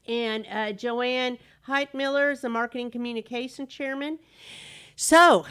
[0.07, 4.19] and uh, Joanne Heitmiller is the marketing communication chairman.
[4.95, 5.45] So,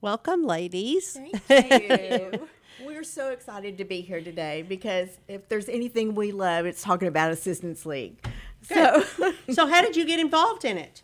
[0.00, 1.18] welcome, ladies.
[1.48, 2.48] Thank you.
[2.86, 7.08] We're so excited to be here today because if there's anything we love, it's talking
[7.08, 8.24] about Assistance League.
[8.62, 9.04] So,
[9.50, 11.02] so how did you get involved in it?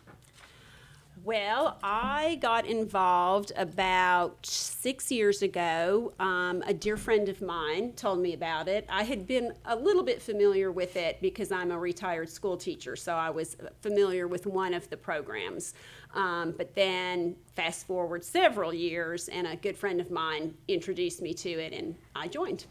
[1.25, 6.13] Well, I got involved about six years ago.
[6.19, 8.85] Um, a dear friend of mine told me about it.
[8.89, 12.95] I had been a little bit familiar with it because I'm a retired school teacher,
[12.95, 15.73] so I was familiar with one of the programs.
[16.13, 21.33] Um, but then, fast forward several years, and a good friend of mine introduced me
[21.33, 22.67] to it, and I joined.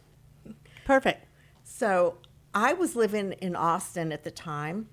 [0.85, 1.27] Perfect.
[1.65, 2.19] So,
[2.55, 4.89] I was living in Austin at the time,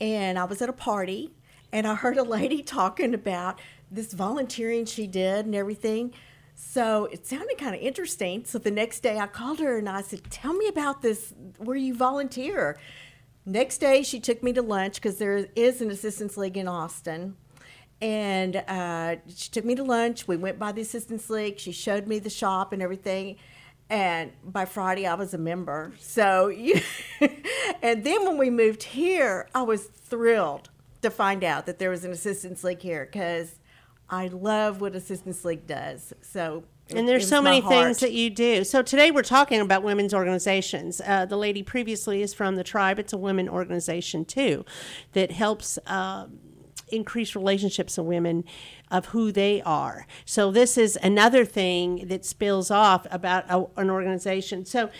[0.00, 1.32] and I was at a party
[1.72, 6.12] and I heard a lady talking about this volunteering she did and everything.
[6.54, 8.44] So it sounded kind of interesting.
[8.44, 11.76] So the next day I called her and I said, Tell me about this, where
[11.76, 12.78] you volunteer.
[13.44, 17.36] Next day she took me to lunch because there is an assistance league in Austin.
[18.00, 20.26] And uh, she took me to lunch.
[20.26, 21.58] We went by the assistance league.
[21.58, 23.36] She showed me the shop and everything.
[23.90, 25.92] And by Friday, I was a member.
[25.98, 26.50] So,
[27.82, 30.70] and then when we moved here, I was thrilled
[31.02, 33.58] to find out that there was an assistance league here because
[34.08, 36.12] I love what assistance league does.
[36.22, 36.64] So
[36.94, 38.64] and there's so many things that you do.
[38.64, 41.00] So today we're talking about women's organizations.
[41.04, 42.98] Uh, the lady previously is from the Trybe.
[42.98, 44.64] It's a women organization too,
[45.12, 45.78] that helps.
[45.86, 46.26] Uh,
[46.88, 48.44] increase relationships of women
[48.92, 50.06] of who they are.
[50.24, 54.64] So this is another thing that spills off about a, an organization.
[54.64, 54.90] So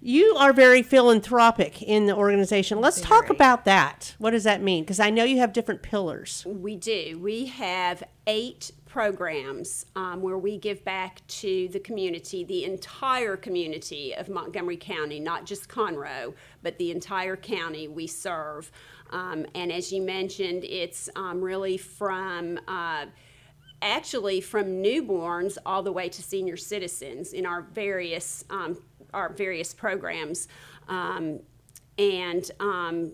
[0.00, 2.80] you are very philanthropic in the organization.
[2.80, 3.08] Let's very.
[3.08, 4.16] talk about that.
[4.18, 4.82] What does that mean?
[4.82, 6.44] Because I know you have different pillars.
[6.44, 7.20] We do.
[7.20, 14.14] We have eight programs um, where we give back to the community, the entire community
[14.14, 18.70] of Montgomery County, not just Conroe, but the entire county we serve.
[19.10, 23.06] Um, and as you mentioned, it's um, really from uh,
[23.82, 28.78] actually from newborns all the way to senior citizens in our various um,
[29.12, 30.48] our various programs.
[30.88, 31.40] Um,
[31.98, 33.12] and um,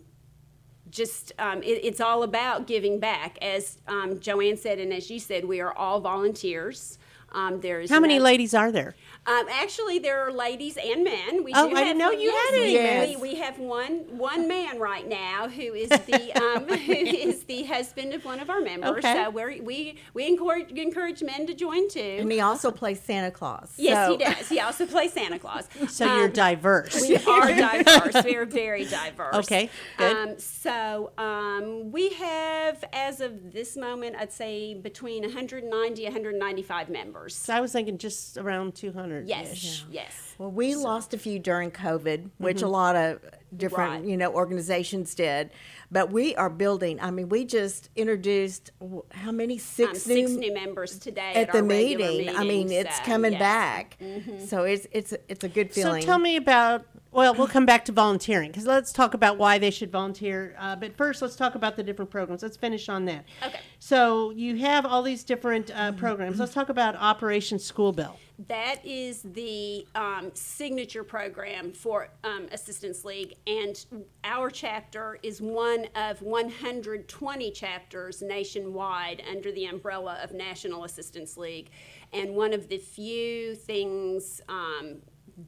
[0.90, 3.38] just um, it, it's all about giving back.
[3.42, 6.98] As um, Joanne said, and as you said, we are all volunteers.
[7.32, 8.94] Um, there's how many no, ladies are there?
[9.28, 11.44] Um, actually, there are ladies and men.
[11.44, 12.72] We oh, I didn't know you yes, had any.
[12.72, 13.08] Yes.
[13.08, 17.64] We, we have one one man right now who is the um, who is the
[17.64, 19.04] husband of one of our members.
[19.04, 19.12] Okay.
[19.12, 22.16] So we we we encourage encourage men to join too.
[22.20, 23.74] And he also plays Santa Claus.
[23.76, 24.12] Yes, so.
[24.12, 24.48] he does.
[24.48, 25.68] He also plays Santa Claus.
[25.88, 27.00] So um, you're diverse.
[27.00, 28.24] We are diverse.
[28.24, 29.34] we are very diverse.
[29.36, 30.16] Okay, good.
[30.16, 37.34] Um, so um, we have as of this moment, I'd say between 190 195 members.
[37.34, 39.17] So I was thinking just around 200.
[39.26, 40.34] Yes, yes.
[40.38, 42.70] Well, we lost a few during COVID, which a Mhm.
[42.70, 43.20] lot of
[43.56, 44.04] different, Right.
[44.04, 45.50] you know, organizations did.
[45.90, 47.00] But we are building.
[47.00, 48.70] I mean, we just introduced
[49.10, 52.36] how many Um, six, six new, new members today at at, the our regular meeting.
[52.36, 53.38] I mean, meeting, it's so, coming yeah.
[53.38, 53.96] back.
[54.00, 54.46] Mhm.
[54.46, 56.02] So it's it's it's a good feeling.
[56.02, 56.84] So tell me about.
[57.10, 60.54] Well, we'll come back to volunteering because let's talk about why they should volunteer.
[60.60, 62.42] Uh, but first, let's talk about the different programs.
[62.42, 63.24] Let's finish on that.
[63.44, 63.58] Okay.
[63.78, 66.38] So you have all these different uh, programs.
[66.38, 68.18] Let's talk about Operation School Bell.
[68.46, 73.84] That is the um, signature program for um, Assistance League, and
[74.22, 81.70] our chapter is one of 120 chapters nationwide under the umbrella of National Assistance League.
[82.12, 84.98] And one of the few things, um,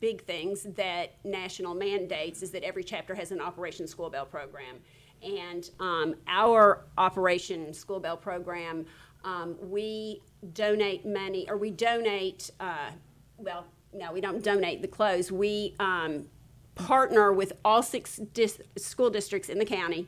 [0.00, 4.78] big things, that national mandates is that every chapter has an Operation School Bell program.
[5.22, 8.86] And um, our Operation School Bell program,
[9.24, 12.90] um, we donate money, or we donate, uh,
[13.36, 15.30] well, no, we don't donate the clothes.
[15.30, 16.26] We um,
[16.74, 20.06] partner with all six dis- school districts in the county.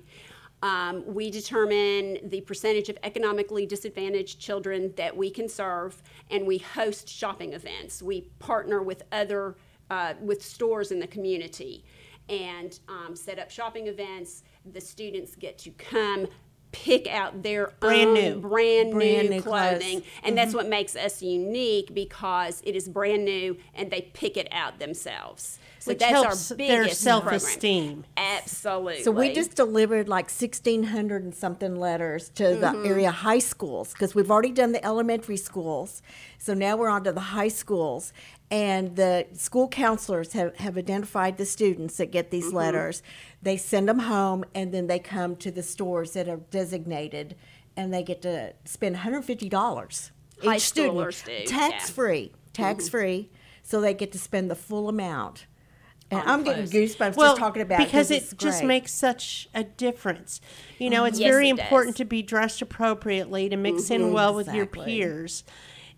[0.62, 6.00] Um, we determine the percentage of economically disadvantaged children that we can serve,
[6.30, 8.00] and we host shopping events.
[8.02, 9.56] We partner with other
[9.90, 11.84] uh, with stores in the community
[12.28, 14.44] and um, set up shopping events.
[14.72, 16.28] The students get to come
[16.72, 18.34] pick out their Brand own new.
[18.40, 19.78] brand, Brand new new clothes.
[19.78, 24.36] clothing, and that's what makes us unique because it is brand new and they pick
[24.36, 25.58] it out themselves.
[25.78, 27.40] So Which that's helps our their biggest program.
[27.40, 28.04] self-esteem.
[28.16, 29.02] Absolutely.
[29.02, 32.60] So we just delivered like 1,600 and something letters to Mhm.
[32.82, 36.00] the area high schools because we've already done the elementary schools.
[36.38, 38.12] So now we're on to the high schools.
[38.52, 42.52] And the school counselors have, have identified the students that get these Mhm.
[42.52, 43.02] letters.
[43.40, 47.34] They send them home and then they come to the stores that are designated
[47.78, 50.10] and they get to spend $150
[50.42, 50.98] High each student.
[50.98, 51.94] schoolers do, Tax yeah.
[51.94, 53.30] free, tax free.
[53.62, 55.46] So they get to spend the full amount.
[56.10, 58.92] And On I'm getting goosebumps well, just talking about it because it it's just makes
[58.92, 60.42] such a difference.
[60.78, 61.98] You know, it's Yes, very it important does.
[62.00, 64.12] to be dressed appropriately to mix in Mhm.
[64.12, 65.42] well with your peers.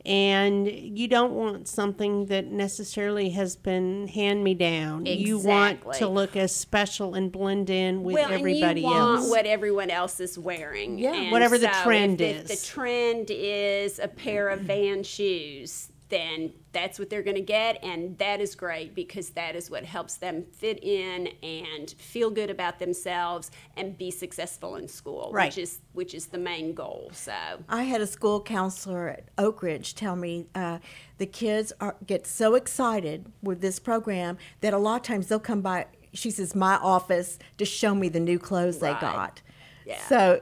[0.06, 5.06] And you don't want something that necessarily has been hand me down.
[5.06, 9.20] You want to look as special and blend in with well, everybody and you want
[9.20, 9.30] else.
[9.30, 10.98] what everyone else is wearing.
[10.98, 11.14] Yeah.
[11.14, 12.60] And Whatever the trend if, If is.
[12.60, 17.82] the trend is a pair of Van shoes, then that's what they're going to get,
[17.82, 22.50] and that is great because that is what helps them fit in and feel good
[22.50, 25.46] about themselves and be successful in school, Right.
[25.46, 27.10] which is which is the main goal.
[27.14, 27.32] So.
[27.68, 30.78] I had a school counselor at Oak Ridge tell me uh,
[31.18, 35.40] the kids are get so excited with this program that a lot of times they'll
[35.40, 35.86] come by.
[36.12, 38.94] She says my office to show me the new clothes Right.
[38.94, 39.42] they got.
[39.86, 40.00] Yeah.
[40.06, 40.40] So,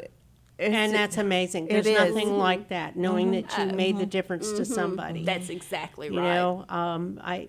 [0.62, 1.66] it's- and that's amazing.
[1.68, 1.94] There's is.
[1.96, 5.24] nothing like that, knowing that you made the difference to somebody.
[5.24, 6.34] That's exactly you right.
[6.34, 7.48] know um, i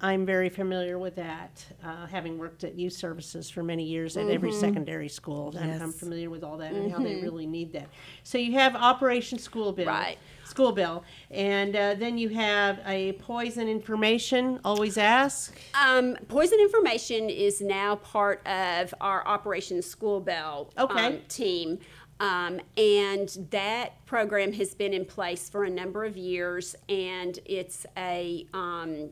[0.00, 4.28] i'm very familiar with that uh, having worked at youth services for many years at
[4.28, 5.98] every secondary school and i'm Yes.
[5.98, 7.88] familiar with all that and how they really need that
[8.22, 10.18] so you have operation school bell Right.
[10.44, 17.30] school bell and uh, then you have a poison information always ask Um, poison information
[17.30, 21.06] is now part of our Operation School Bell Okay.
[21.06, 21.78] um, team.
[22.20, 27.86] Um, and that program has been in place for a number of years, and it's
[27.96, 29.10] a um,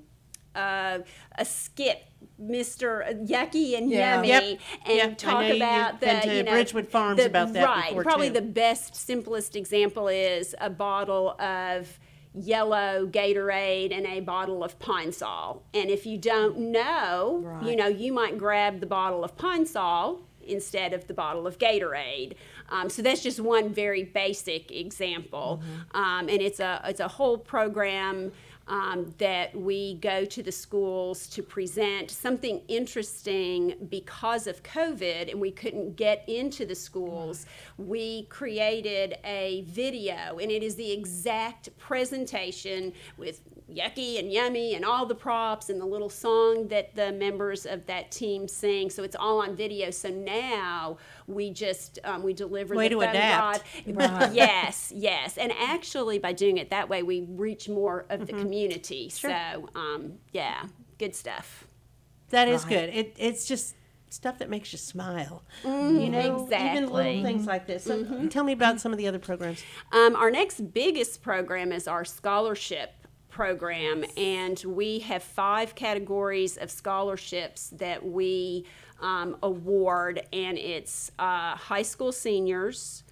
[0.55, 0.99] uh,
[1.39, 2.05] a skit,
[2.41, 3.27] Mr.
[3.27, 4.17] Yucky and Yeah.
[4.17, 4.61] Yummy, Yep.
[4.85, 5.11] and Yep.
[5.11, 7.53] I talk know you- about you've the been to you know, Bridgewood Farms the- about
[7.55, 7.89] that right.
[7.89, 8.35] before, probably too.
[8.35, 11.99] the best, simplest example is a bottle of
[12.35, 15.63] yellow Gatorade and a bottle of Pine Sol.
[15.75, 17.79] And if you don't know, you Right.
[17.79, 22.35] know, you might grab the bottle of Pine Sol instead of the bottle of Gatorade.
[22.73, 25.63] Um, so that's just one very basic example,
[25.93, 28.33] um, and it's a it's a whole program
[28.67, 35.41] um, that we go to the schools to present something interesting because of COVID and
[35.41, 37.45] we couldn't get into the schools.
[37.77, 43.41] We created a video, and it is the exact presentation with
[43.77, 47.87] yucky and yummy and all the props and the little song that the members of
[47.87, 48.91] that team sing.
[48.91, 49.91] So it's all on video.
[49.91, 53.65] So now we just um, we deliver Way the to phone adapt.
[53.87, 54.33] rod.
[54.35, 58.25] yes, yes, and actually by doing it that way, we reach more of Mm-hmm.
[58.27, 59.09] the community.
[59.09, 60.67] So um, yeah,
[60.99, 61.65] good stuff.
[62.31, 62.69] that is Right.
[62.71, 63.75] good it, it's just
[64.09, 68.45] stuff that makes you smile Mm, you know even little things like this so tell
[68.45, 73.02] me about some of the other programs Um, our next biggest program is our scholarship
[73.33, 78.65] program, and we have five categories of scholarships that we
[79.01, 83.03] um, award, and it's uh, high school seniors,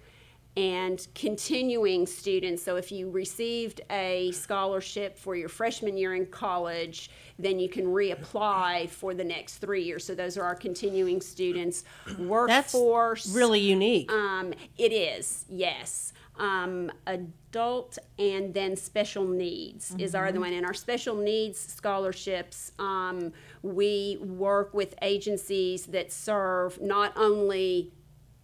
[0.57, 2.61] and continuing students.
[2.61, 7.09] So if you received a scholarship for your freshman year in college,
[7.39, 10.05] then you can reapply for the next three years.
[10.05, 11.85] So those are our continuing students.
[12.19, 13.33] Workforce.
[13.33, 14.11] really unique.
[14.11, 16.13] Um, it is, yes.
[16.37, 20.41] Um, adult and then special needs is our other Mhm.
[20.41, 20.53] one.
[20.53, 27.91] And our special needs scholarships, um, we work with agencies that serve not only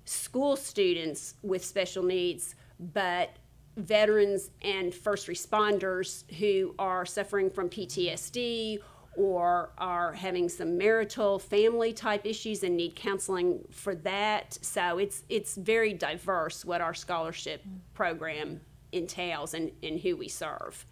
[0.06, 3.32] school students with special needs, but
[3.78, 8.80] veterans and first responders who are suffering from PTSD
[9.18, 14.57] or are having some marital family type issues and need counseling for that.
[14.61, 17.63] So it's it's very diverse what our scholarship
[17.93, 18.61] program
[18.91, 20.86] entails and, and who we serve.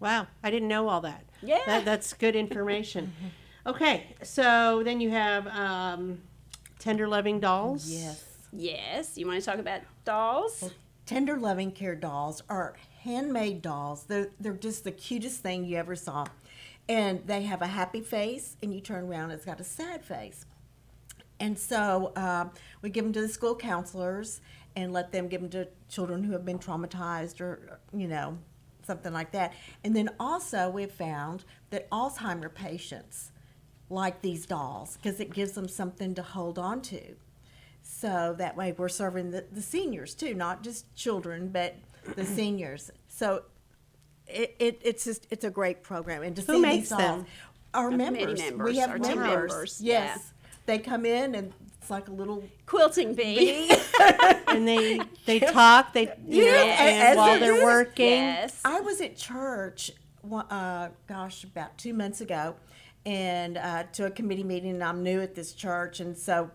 [0.00, 1.24] Wow, I didn't know all that.
[1.40, 1.60] Yeah.
[1.64, 3.12] That, that's good information.
[3.66, 6.20] okay, so then you have um,
[6.80, 7.88] tender loving dolls.
[7.88, 8.24] Yes.
[8.52, 9.16] Yes.
[9.16, 10.72] You want to talk about dolls?
[11.06, 14.04] Tender Loving Care dolls are handmade dolls.
[14.04, 16.26] They're, they're just the cutest thing you ever saw.
[16.88, 20.44] And they have a happy face, and you turn around, it's got a sad face.
[21.40, 22.50] And so um,
[22.82, 24.40] we give them to the school counselors
[24.76, 28.38] and let them give them to children who have been traumatized or, you know,
[28.86, 29.52] something like that.
[29.84, 33.32] And then also we've found that Alzheimer patients
[33.90, 37.16] like these dolls because it gives them something to hold on to.
[37.82, 41.76] So that way we're serving the, the seniors too, not just children, but
[42.16, 42.90] the seniors.
[43.08, 43.42] So
[44.34, 46.22] it, it, it's just it's a great program.
[46.22, 47.26] And to Who see makes these dolls, them?
[47.74, 48.40] our Our members.
[48.40, 49.50] members, we have our team members.
[49.50, 50.22] members, Yes, yeah.
[50.66, 53.70] they come in and it's like a little quilting bee.
[54.48, 55.92] and they they talk.
[55.92, 57.62] They you know, Yes, and as while it they're is.
[57.62, 58.48] working.
[58.64, 59.90] I was at church,
[60.22, 62.54] one- uh, gosh, about two months ago,
[63.06, 64.70] and uh, to a committee meeting.
[64.72, 66.50] And I'm new at this church, and so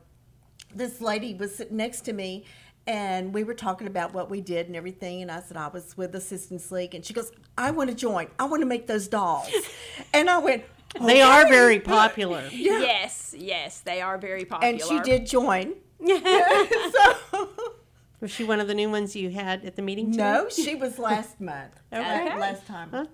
[0.75, 2.45] this lady was sitting next to me.
[2.87, 5.21] And we were talking about what we did and everything.
[5.21, 6.95] And I said, I was with Assistance League.
[6.95, 8.27] And she goes, I want to join.
[8.39, 9.49] I want to make those dolls.
[10.13, 10.63] and I went,
[11.01, 12.47] They are very popular.
[12.51, 14.73] Yes, yes, they are very popular.
[14.73, 15.73] And she did join.
[15.99, 17.49] yeah, So
[18.21, 20.11] Was she one of the new ones you had at the meeting?
[20.11, 20.17] Too?
[20.17, 21.75] No, she was last month.
[21.91, 22.29] Okay.
[22.29, 22.89] Uh, last time.
[22.91, 23.05] Huh?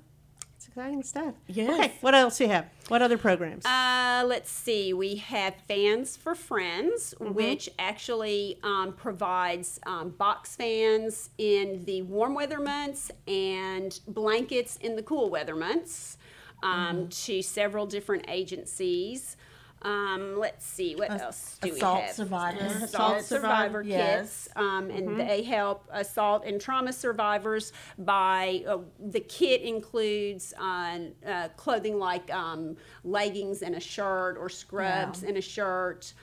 [0.76, 1.36] Exciting stuff.
[1.48, 1.70] Yes.
[1.80, 1.94] Okay.
[2.02, 2.66] What else do you have?
[2.88, 3.64] What other programs?
[3.64, 4.92] Uh, let's see.
[4.92, 7.34] We have Fans for Friends, Mm-hmm.
[7.34, 14.96] which actually um, provides um, box fans in the warm weather months and blankets in
[14.96, 16.18] the cool weather months
[16.64, 17.10] um, Mm-hmm.
[17.10, 19.38] to several different agencies.
[19.84, 22.16] Um, let's see, what else do assault we have?
[22.16, 22.62] survivors.
[22.62, 24.46] Assault Assault survivor survivor, yes.
[24.46, 25.18] kits, um, and Mhm.
[25.28, 32.34] they help assault and trauma survivors by uh, the kit includes uh, uh, clothing like
[32.34, 35.30] um, leggings and a shirt or scrubs Yeah.
[35.30, 36.14] and a shirt.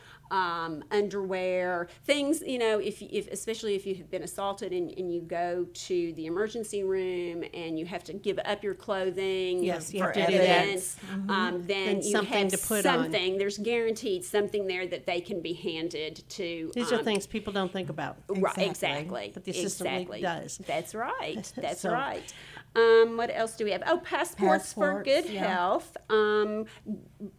[0.40, 5.12] Um, underwear, things you know, if, if especially if you have been assaulted and, and
[5.12, 9.92] you go to the emergency room and you have to give up your clothing, Yes,
[9.92, 10.48] you for have to do that.
[10.48, 11.30] evidence, Mhm.
[11.30, 13.02] um, then And you something have to put on.
[13.04, 13.38] something.
[13.38, 16.70] There's guaranteed something there that they can be handed to.
[16.76, 18.16] These are um, things people don't think about.
[18.28, 19.32] Right, exactly.
[19.34, 20.20] But the system exactly.
[20.20, 20.58] does.
[20.64, 21.52] That's right.
[21.56, 22.32] That's So- right.
[22.76, 23.82] Um, what else do we have?
[23.84, 25.44] Oh, passports, for good yeah.
[25.44, 25.96] health.
[26.08, 26.66] Um,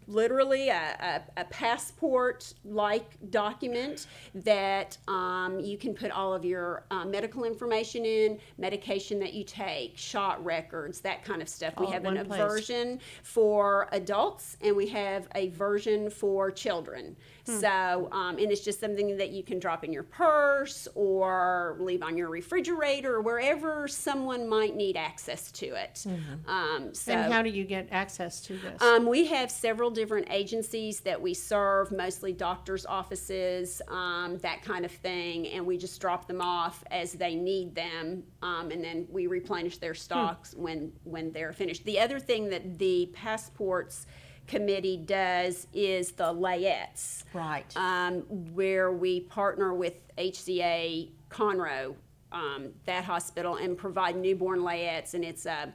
[0.08, 7.06] literally a, a, a passport-like document that um, you can put all of your uh,
[7.06, 11.76] medical information in, medication that you take, shot records, that kind of stuff.
[11.78, 12.40] All we have an, place.
[12.40, 17.16] version for adults and we have a version for children.
[17.46, 17.60] Hmm.
[17.60, 22.04] So, um, and it's just something that you can drop in your purse or leave
[22.04, 26.06] on your refrigerator or wherever someone might need access to it.
[26.48, 28.82] Um, so, and how do you get access to this?
[28.82, 34.86] um, we have several different agencies that we serve, mostly doctors' offices, um, that kind
[34.86, 39.08] of thing, and we just drop them off as they need them, um, and then
[39.10, 41.84] we replenish their stocks when when they're finished.
[41.86, 44.06] The other thing that the passports
[44.48, 47.72] committee does is the layettes, Right.
[47.78, 48.22] um,
[48.54, 51.96] where we partner with HCA Conroe,
[52.32, 55.74] um, that hospital, and provide newborn layettes, and it's a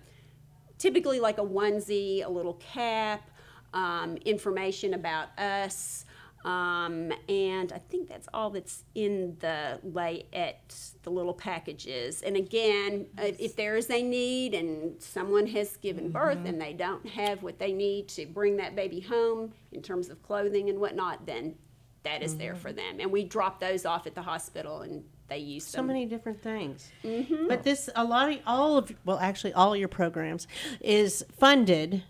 [0.78, 3.30] typically like a onesie, a little cap,
[3.72, 6.04] um, information about us.
[6.44, 12.22] Um, and I think that's all that's in the layette, the little packages.
[12.22, 16.72] And again, uh, if there is a need and someone has given birth and they
[16.72, 20.78] don't have what they need to bring that baby home in terms of clothing and
[20.78, 21.56] whatnot, then
[22.04, 23.00] that is there for them.
[23.00, 25.88] And we drop those off at the hospital and they use so them.
[25.88, 26.90] many different things.
[27.04, 27.48] Mhm.
[27.48, 30.46] But this, a lot of all of well, actually, all your programs
[30.80, 32.02] is funded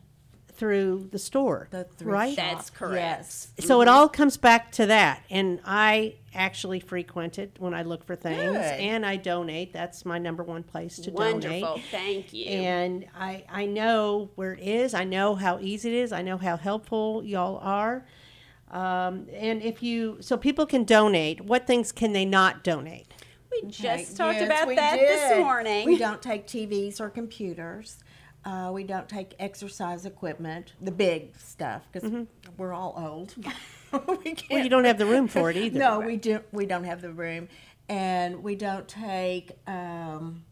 [0.55, 2.35] through the store, thrift right?
[2.35, 2.95] shop, That's correct.
[2.97, 3.49] Yes.
[3.61, 5.23] So it all comes back to that.
[5.29, 8.81] And I actually frequent it when I look for things Good.
[8.81, 9.75] and I donate.
[9.75, 11.61] That's my number one place to Wonderful.
[11.61, 11.85] donate.
[11.91, 12.47] Thank you.
[12.47, 14.95] And I, I know where it is.
[14.95, 16.11] I know how easy it is.
[16.11, 18.07] I know how helpful y'all are.
[18.71, 23.07] Um, and if you, so people can donate, what things can they not donate?
[23.51, 25.87] we just Okay, talked yes, about we that this morning.
[25.87, 27.99] We don't take TVs or computers.
[28.45, 33.35] Uh, we don't take exercise equipment, the big stuff, because we're all old.
[34.09, 34.45] we can't.
[34.51, 35.79] Well, you don't have the room for it either.
[35.79, 36.41] No, we do.
[36.53, 37.49] We don't have the room,
[37.89, 39.53] and we don't take.
[39.67, 40.45] Um,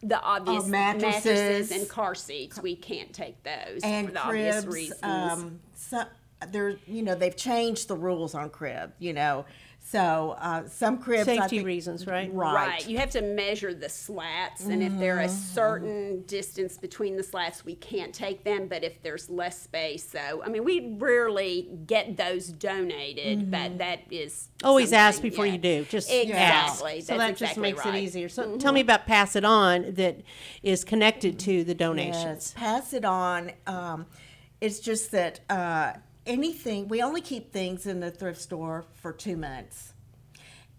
[0.00, 1.24] the obvious Oh, mattresses.
[1.24, 1.70] mattresses.
[1.72, 2.62] and car seats.
[2.62, 4.74] We can't take those and for the obvious cribs.
[4.76, 5.02] reasons.
[5.02, 6.04] Um, so,
[6.50, 8.92] there, you know, they've changed the rules on crib.
[8.98, 9.44] You know,
[9.80, 11.28] so uh, some cribs.
[11.28, 12.32] I Safety think- reasons, right?
[12.32, 12.54] Right.
[12.68, 12.88] Right.
[12.88, 15.30] You have to measure the slats, and if they're a Mhm.
[15.30, 18.66] certain distance between the slats, we can't take them.
[18.68, 24.00] But if there's less space, so I mean, we rarely get those donated, but that
[24.10, 25.52] is Always ask before yeah.
[25.52, 25.84] you do.
[25.88, 26.98] Just exactly.
[26.98, 27.06] ask.
[27.06, 27.94] So That's that just makes right.
[27.94, 28.28] it easier.
[28.28, 28.58] So Mm-hmm.
[28.58, 30.16] tell me about Pass It On that
[30.62, 32.24] is connected to the donations.
[32.24, 33.52] Yes, pass it on.
[33.66, 34.06] Um,
[34.60, 35.92] it's just that uh,
[36.28, 39.94] anything, we only keep things in the thrift store for two months.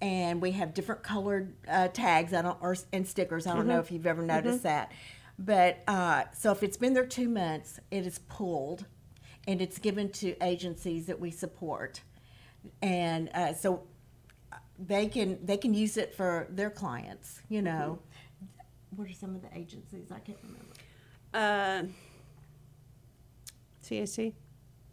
[0.01, 3.45] And we have different colored uh, tags I don't, or, and stickers.
[3.47, 3.83] I don't know Mhm.
[3.83, 4.63] if you've ever noticed Mhm.
[4.63, 4.91] that.
[5.37, 8.85] But uh, so if it's been there two months, it is pulled
[9.47, 12.01] and it's given to agencies that we support.
[12.81, 13.83] And uh, so
[14.77, 17.99] they can they can use it for their clients, you know.
[18.95, 20.11] What are some of the agencies?
[20.11, 20.73] I can't remember.
[21.33, 21.83] Uh,
[23.83, 24.33] CAC?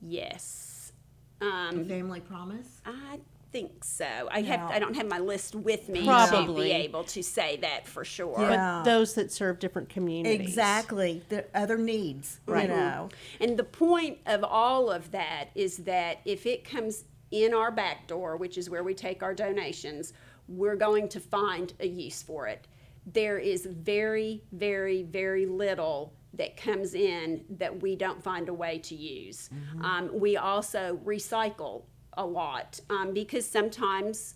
[0.01, 0.93] Yes.
[1.41, 2.81] Um, Family Promise.
[2.87, 3.19] I
[3.53, 4.07] think so.
[4.31, 4.61] I have.
[4.61, 4.69] Yeah.
[4.69, 6.69] I don't have my list with me to Probably.
[6.69, 8.37] be able to say that for sure.
[8.37, 10.41] But those that serve different communities.
[10.41, 11.23] Exactly.
[11.29, 12.63] The other needs, Right.
[12.69, 13.09] you know.
[13.41, 18.07] And the point of all of that is that if it comes in our back
[18.07, 20.13] door, which is where we take our donations,
[20.49, 22.67] we're going to find a use for it.
[23.13, 28.79] There is very, very, very little that comes in that we don't find a way
[28.79, 29.51] to use.
[29.83, 31.83] Um, we also recycle
[32.17, 34.35] a lot um, because sometimes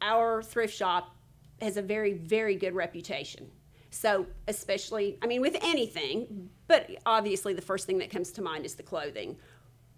[0.00, 1.16] our thrift shop
[1.60, 3.50] has a very, very good reputation.
[3.90, 8.66] So, especially, I mean, with anything, but obviously the first thing that comes to mind
[8.66, 9.36] is the clothing.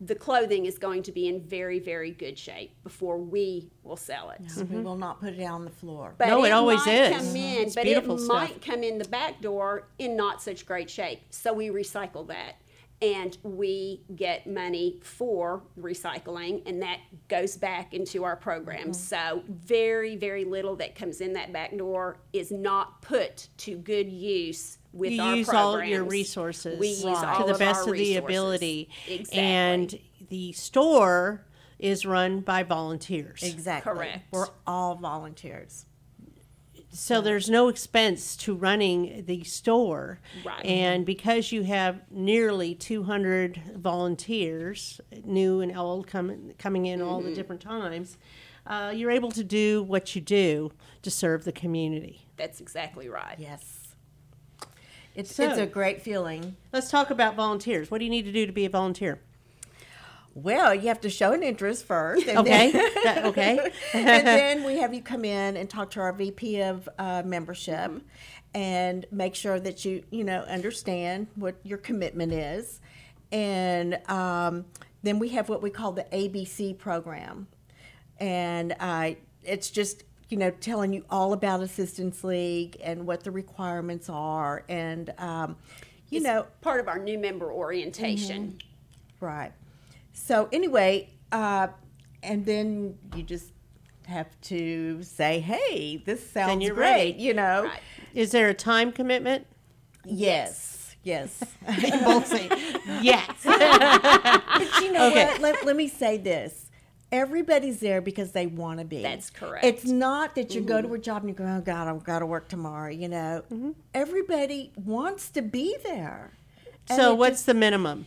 [0.01, 4.31] The clothing is going to be in very, very good shape before we will sell
[4.31, 4.41] it.
[4.71, 6.15] We will not put it out on the floor.
[6.19, 7.17] But No, it always might is.
[7.17, 8.37] Come in, It's but beautiful it stuff.
[8.37, 11.21] might come in the back door in not such great shape.
[11.31, 12.57] So we recycle that.
[13.03, 18.85] And we get money for recycling, and that goes back into our program.
[18.85, 18.93] Mm-hmm.
[18.93, 24.11] So, very, very little that comes in that back door is not put to good
[24.11, 25.67] use with you our use programs.
[25.67, 27.09] all your resources We use to
[27.47, 28.89] the of best our of the ability.
[29.09, 29.41] Exactly.
[29.41, 31.45] And the store
[31.79, 33.43] is run by volunteers.
[33.43, 33.93] Exactly.
[33.93, 34.27] Correct.
[34.33, 35.87] We're all volunteers.
[36.91, 40.19] So there's no expense to running the store.
[40.45, 40.65] Right.
[40.65, 47.27] And because you have nearly 200 volunteers, new and old, coming coming in all the
[47.27, 47.35] Mm-hmm.
[47.35, 48.17] different times,
[48.67, 50.73] uh, you're able to do what you do
[51.03, 52.27] to serve the community.
[52.37, 53.37] That's exactly right.
[53.39, 53.86] Yes.
[55.17, 56.57] It's, So- it's a great feeling.
[56.73, 57.91] Let's talk about volunteers.
[57.91, 59.21] What do you need to do to be a volunteer?
[60.35, 62.29] Well, you have to show an interest first.
[62.29, 62.71] and Okay.
[62.71, 63.59] then- okay.
[63.95, 67.91] and then we have you come in and talk to our VP of uh, membership
[68.55, 72.81] and make sure that you, you know, understand what your commitment is.
[73.33, 74.67] And um,
[75.03, 77.47] then we have what we call the ABC program.
[78.19, 79.13] And uh,
[79.43, 84.65] it's just, you know, telling you all about Assistance League and what the requirements are.
[84.69, 85.57] And, um,
[86.11, 88.59] you It's know, part of our new member orientation.
[89.21, 89.53] Right.
[90.13, 91.69] So anyway, uh,
[92.23, 93.53] and then you just
[94.07, 97.23] have to say, "Hey, this sounds you're great," ready.
[97.23, 97.65] you know.
[97.65, 97.81] Right.
[98.15, 99.47] Is there a time commitment?
[100.05, 100.95] Yes.
[101.03, 101.43] Yes.
[102.05, 102.49] Both say
[103.03, 103.31] yes.
[103.45, 105.27] but you know Okay.
[105.27, 105.41] what?
[105.41, 106.66] Let, let me say this.
[107.13, 109.01] Everybody's there because they want to be.
[109.03, 109.65] That's correct.
[109.65, 110.97] It's not that you go to mm-hmm.
[110.97, 113.71] a job and you go, "Oh God, I've got to work tomorrow." You know, mm-hmm.
[113.95, 116.33] everybody wants to be there.
[116.89, 118.07] So what's just- the minimum?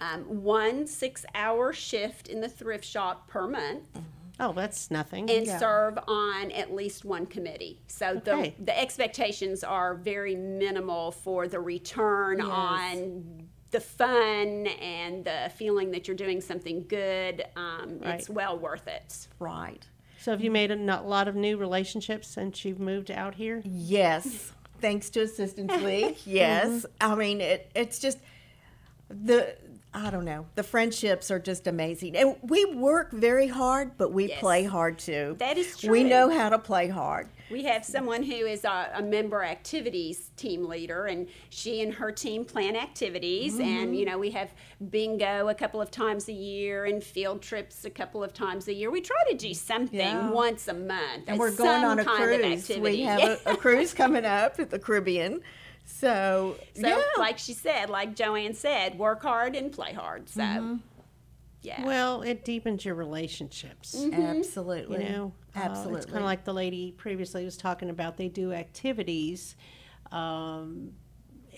[0.00, 3.82] Um, one six hour shift in the thrift shop per month.
[3.94, 4.06] Mm-hmm.
[4.38, 5.30] Oh, that's nothing.
[5.30, 5.58] and Yeah.
[5.58, 7.80] serve on at least one committee.
[7.88, 8.54] So Okay.
[8.58, 12.46] the the expectations are very minimal for the return Yes.
[12.46, 13.45] on
[13.76, 17.44] the fun and the feeling that you're doing something good.
[17.56, 19.28] Um, It's well worth it.
[19.38, 19.86] right.
[20.18, 23.60] So have you made a lot of new relationships since you've moved out here?
[23.66, 24.50] Yes,
[24.80, 26.16] thanks to Assistance League.
[26.24, 27.70] Yes, I mean it.
[27.74, 28.18] It's just
[29.10, 29.54] the
[29.96, 30.44] I don't know.
[30.56, 32.16] The friendships are just amazing.
[32.16, 34.40] And we work very hard, but we Yes.
[34.40, 35.36] play hard too.
[35.38, 35.90] That is true.
[35.90, 37.30] We know how to play hard.
[37.50, 42.12] We have someone who is a, a member activities team leader, and she and her
[42.12, 43.54] team plan activities.
[43.54, 43.62] Mm-hmm.
[43.62, 44.52] And, you know, we have
[44.90, 48.74] bingo a couple of times a year and field trips a couple of times a
[48.74, 48.90] year.
[48.90, 50.30] We try to do something Yeah.
[50.30, 51.24] once a month.
[51.26, 52.68] And we're going on a cruise.
[52.68, 55.40] We have a, a cruise coming up at the Caribbean.
[55.86, 57.02] So, So, yeah.
[57.16, 60.28] like she said, like Joanne said, work hard and play hard.
[60.28, 60.74] So, Mm-hmm.
[61.62, 61.84] yeah.
[61.84, 63.94] Well, it deepens your relationships.
[64.12, 65.04] absolutely.
[65.04, 65.96] You know, Uh, absolutely.
[65.98, 68.16] it's kind of like the lady previously was talking about.
[68.16, 69.56] They do activities,
[70.12, 70.92] um,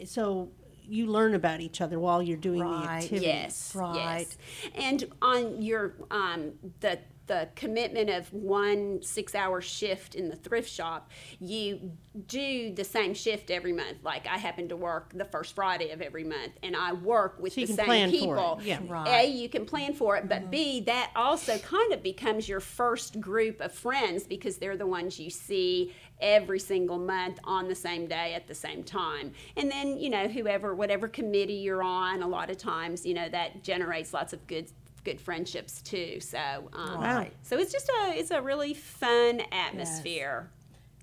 [0.05, 0.51] so
[0.91, 3.03] you learn about each other while you're doing the Right.
[3.03, 3.23] activities.
[3.23, 3.97] Yes, Right.
[3.97, 4.37] yes.
[4.75, 6.99] And on your um, the
[7.29, 11.93] the commitment of one six hour shift in the thrift shop, you
[12.27, 13.99] do the same shift every month.
[14.03, 17.53] Like I happen to work the first Friday of every month, and I work with
[17.53, 18.61] So the same plan for it, people.
[18.65, 18.81] yeah.
[18.87, 19.09] Right.
[19.09, 20.87] A, you can plan for it, but B, mm-hmm.
[20.87, 25.31] that also kind of becomes your first group of friends because they're the ones you
[25.31, 29.33] see every single month on the same day at the same time.
[29.57, 33.29] And then, you know, whoever, whatever committee you're on, a lot of times, you know,
[33.29, 34.69] that generates lots of good
[35.09, 36.21] good friendships too.
[36.21, 37.33] So, um, Right.
[37.43, 40.51] so it's just a it's a really fun atmosphere.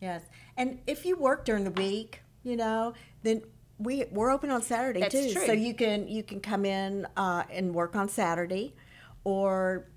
[0.02, 0.22] Yes.
[0.58, 2.94] And if you work during the week, you know,
[3.24, 3.42] then
[3.80, 5.34] we we're open on Saturday That's too.
[5.34, 5.46] true.
[5.46, 8.76] So you can you can come in uh, and work on Saturday,
[9.24, 9.88] or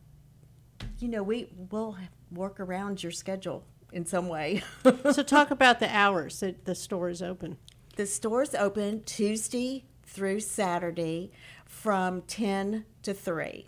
[0.98, 1.96] you know we will
[2.32, 4.62] work around your schedule in some way.
[5.12, 7.58] So talk about the hours that the store is open.
[7.96, 11.30] the store's open Tuesday through Saturday
[11.66, 13.66] from ten to three.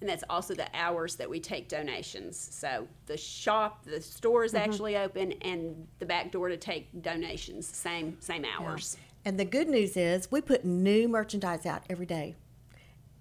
[0.00, 2.38] And that's also the hours that we take donations.
[2.52, 7.66] So the shop, the store is actually open, and the back door to take donations,
[7.66, 8.96] same same hours.
[9.24, 12.36] And the good news is we put new merchandise out every day.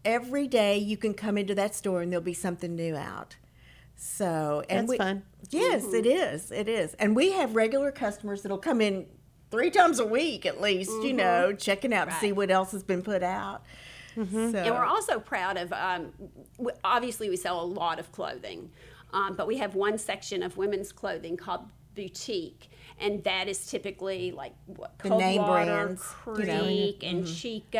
[0.05, 3.35] Every day you can come into that store and there'll be something new out.
[3.95, 5.23] So and That's we, fun.
[5.49, 5.95] Yes, Mm-hmm.
[5.95, 6.51] it is.
[6.51, 6.93] It is.
[6.95, 9.07] And we have regular customers that'll come in
[9.49, 12.25] three times a week at least, you know, checking out to see Mm-hmm.
[12.27, 12.37] Right.
[12.37, 13.63] what else has been put out.
[14.25, 16.11] So, And we're also proud of, um,
[16.83, 18.71] obviously, we sell a lot of clothing,
[19.13, 21.61] um, but we have one section of women's clothing called
[21.95, 22.69] boutique.
[22.99, 26.63] And that is typically like what, The name Coldwater, brands, you know.
[26.63, 27.77] Creek, and Chico,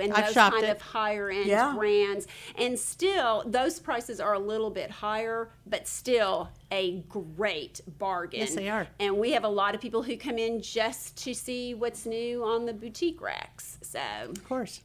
[0.00, 0.70] and I've those kind it.
[0.70, 1.72] of higher end Yeah.
[1.76, 2.26] brands.
[2.58, 8.40] And still, those prices are a little bit higher, but still a great bargain.
[8.40, 8.88] Yes, they are.
[8.98, 12.44] And we have a lot of people who come in just to see what's new
[12.44, 13.78] on the boutique racks.
[13.82, 14.00] So,
[14.30, 14.80] Of course.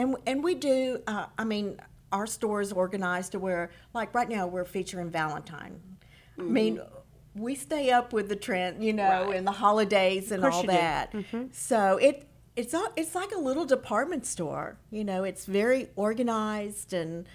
[0.00, 1.02] And and we do.
[1.06, 1.66] Uh, I mean,
[2.12, 5.80] our store is organized to where, like right now, we're featuring Valentine.
[6.38, 6.80] I mean,
[7.34, 9.28] we stay up with the trend, you know, Mm-hmm.
[9.28, 9.36] Right.
[9.36, 10.68] and the holidays and all do.
[10.68, 11.38] Mm-hmm.
[11.48, 11.54] that.
[11.54, 12.26] So it
[12.56, 14.78] it's a, it's like a little department store.
[14.90, 17.26] You know, it's very organized and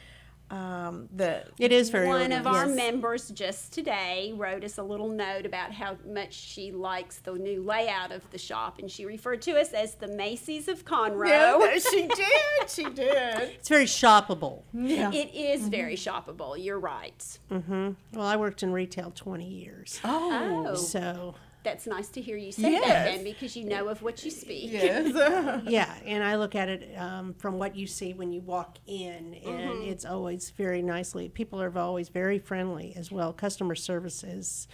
[0.51, 2.75] um, the It is very One of our Yes.
[2.75, 7.63] members just today wrote us a little note about how much she likes the new
[7.63, 11.27] layout of the shop, and she referred to us as the Macy's of Conroe.
[11.27, 12.69] Yeah, she did.
[12.69, 13.49] She did.
[13.55, 14.61] It's very shoppable.
[14.73, 15.11] Yeah.
[15.11, 16.55] It is very shoppable.
[16.63, 17.39] You're right.
[17.51, 17.91] Mm-hmm.
[18.13, 19.99] Well, I worked in retail 20 years.
[20.03, 21.35] Oh, So,
[21.65, 24.71] that's nice to hear you say that, then, because you know of what you speak.
[24.71, 25.13] Yes.
[25.67, 29.33] yeah, and I look at it um, from what you see when you walk in,
[29.45, 31.27] and it's always very nicely.
[31.27, 33.33] People are always very friendly as well.
[33.33, 34.69] Customer service is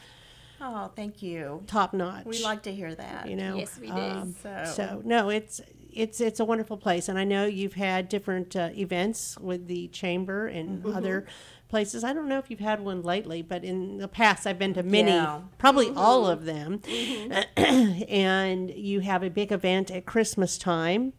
[0.62, 1.64] oh, thank you.
[1.66, 2.26] top notch.
[2.26, 3.28] We like to hear that.
[3.28, 3.56] you know.
[3.56, 3.94] Yes, we do.
[3.94, 5.62] Um, So- so no, it's
[5.94, 9.88] it's it's a wonderful place, and I know you've had different uh, events with the
[9.90, 10.96] chamber and Mm-hmm.
[10.96, 11.26] other
[11.72, 12.04] places.
[12.04, 14.84] I don't know if you've had one lately, but in the past I've been to
[14.84, 15.40] many, Yeah.
[15.58, 15.98] probably Mm-hmm.
[15.98, 16.82] all of them.
[17.58, 21.14] and you have a big event at Christmas time.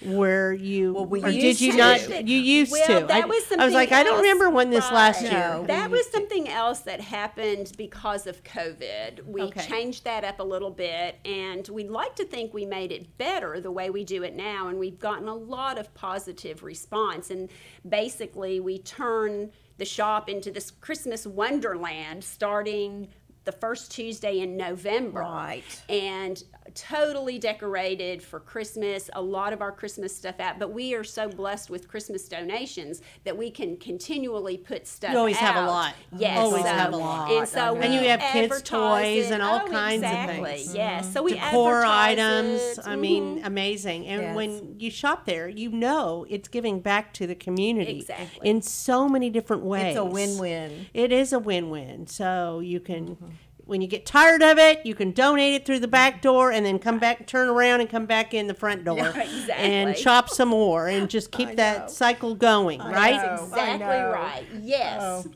[0.00, 1.76] Where you Well, we or did you to.
[1.78, 2.24] not?
[2.28, 3.06] You used well, to.
[3.08, 5.32] That I, was I was like, I don't remember when this last Right.
[5.32, 5.40] year.
[5.54, 5.66] No.
[5.66, 9.26] That was something else that happened because of COVID.
[9.26, 9.66] We Okay.
[9.66, 13.58] changed that up a little bit, and we'd like to think we made it better
[13.60, 17.28] the way we do it now, and we've gotten a lot of positive response.
[17.28, 17.48] And
[17.88, 23.08] basically, we turn the shop into this Christmas wonderland starting
[23.44, 25.20] the first Tuesday in November.
[25.20, 25.82] Right.
[25.88, 26.42] And
[26.74, 30.58] totally decorated for Christmas, a lot of our Christmas stuff out.
[30.58, 35.18] But we are so blessed with Christmas donations that we can continually put stuff You
[35.18, 35.94] always have a lot.
[36.16, 36.38] Yes.
[36.38, 37.30] Always so- have a lot.
[37.30, 39.32] And so And you have kids' toys it.
[39.32, 40.28] and all Oh, kinds of things.
[40.30, 40.50] exactly.
[40.56, 40.74] things.
[40.74, 41.12] Yes.
[41.12, 41.24] So mm-hmm.
[41.24, 42.60] we decor items.
[42.60, 42.78] it.
[42.84, 43.00] I mm-hmm.
[43.00, 44.06] mean, amazing.
[44.06, 44.36] And Yes.
[44.36, 48.48] when you shop there, you know it's giving back to the community Exactly.
[48.48, 49.96] in so many different ways.
[49.96, 50.86] It's a win-win.
[50.94, 52.06] It is a win-win.
[52.06, 53.26] So you can mm-hmm.
[53.68, 56.64] When you get tired of it, you can donate it through the back door and
[56.64, 58.96] then come back, turn around and come back in the front door
[59.46, 63.20] Yeah, and chop some more and just keep that cycle going, right?
[63.20, 64.44] That's exactly right.
[64.62, 65.28] Yes.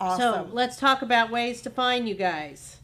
[0.00, 2.78] Oh, So let's talk about ways to find you guys.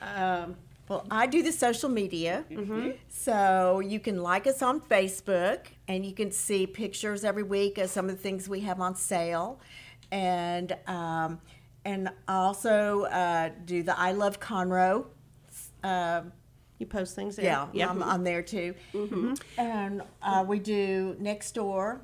[0.00, 0.56] Um,
[0.88, 2.44] Well, I do the social media.
[2.50, 2.90] Mm-hmm.
[3.08, 7.88] So you can like us on Facebook and you can see pictures every week of
[7.88, 9.60] some of the things we have on sale.
[10.10, 11.40] And um,
[11.84, 15.06] and also uh, do the I Love Conroe.
[15.82, 16.32] Um
[16.78, 17.44] you post things there.
[17.44, 17.90] yeah, Yep.
[17.90, 18.74] I'm on there too.
[19.58, 22.00] And uh, we do Nextdoor,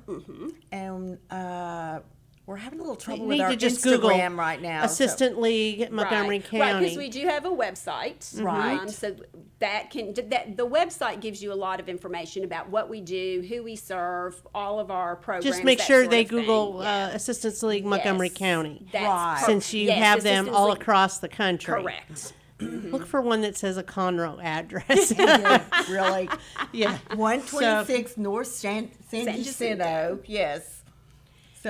[0.71, 2.01] and uh,
[2.47, 4.79] we're having a little You trouble need with our to just Instagram Google right now.
[4.81, 6.59] so- Assistance League Montgomery right.
[6.61, 8.41] Right, because we do have a website.
[8.41, 8.79] Right.
[8.79, 9.15] Um, so
[9.59, 13.45] that can that the website gives you a lot of information about what we do,
[13.49, 15.45] who we serve, all of our programs.
[15.45, 16.23] just make that sure sort they.
[16.23, 17.07] Google Yeah.
[17.07, 18.37] uh, Assistance League Montgomery Yes.
[18.37, 18.87] County.
[18.93, 19.37] That's Right.
[19.41, 21.81] per- Since you yes, have them all League- across the country.
[21.83, 22.33] Correct.
[22.61, 25.11] Look for one that says a Conroe address.
[25.89, 26.29] really.
[26.71, 26.97] yeah.
[27.15, 29.83] 126 North San, San, San Jacinto.
[29.83, 30.19] Jacinto.
[30.25, 30.76] Yes.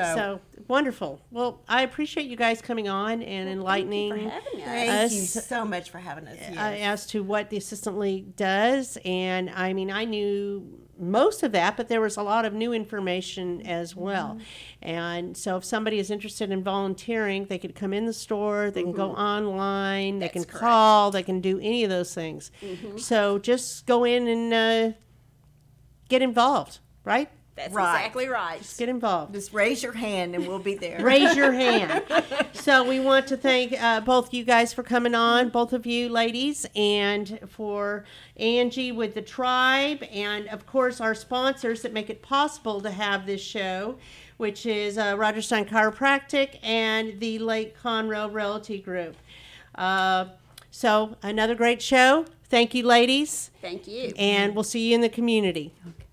[0.06, 1.22] So, So wonderful.
[1.32, 5.10] Well, I appreciate you guys coming on and enlightening for having us.
[5.10, 6.38] thank you so much for having us.
[6.58, 8.98] uh, as to what the Assistance League does.
[9.06, 12.74] And I mean, I knew most of that, but there was a lot of new
[12.74, 14.40] information as well.
[14.82, 18.84] And so, if somebody is interested in volunteering, they could come in the store, they
[18.84, 20.60] can go online, they can correct.
[20.60, 22.52] call, they can do any of those things.
[22.98, 24.98] So, just go in and uh,
[26.10, 27.30] get involved, right?
[27.58, 27.96] That's Right.
[27.98, 28.76] exactly right.
[28.78, 29.34] Get involved.
[29.34, 31.02] Just raise your hand and we'll be there.
[31.04, 32.04] raise your hand.
[32.54, 36.10] So we want to thank uh, both you guys for coming on, both of you
[36.10, 38.04] ladies, and for
[38.36, 43.26] Angie with the Trybe, and of course our sponsors that make it possible to have
[43.26, 43.98] this show,
[44.36, 49.16] which is uh, Rodgers Stein Chiropractic and the Lake Conroe Realty Group.
[49.76, 50.26] Uh,
[50.70, 52.26] so another great show.
[52.50, 54.12] Thank you, ladies, Thank you.
[54.18, 55.74] and we'll see you in the community.
[55.88, 56.07] Okay.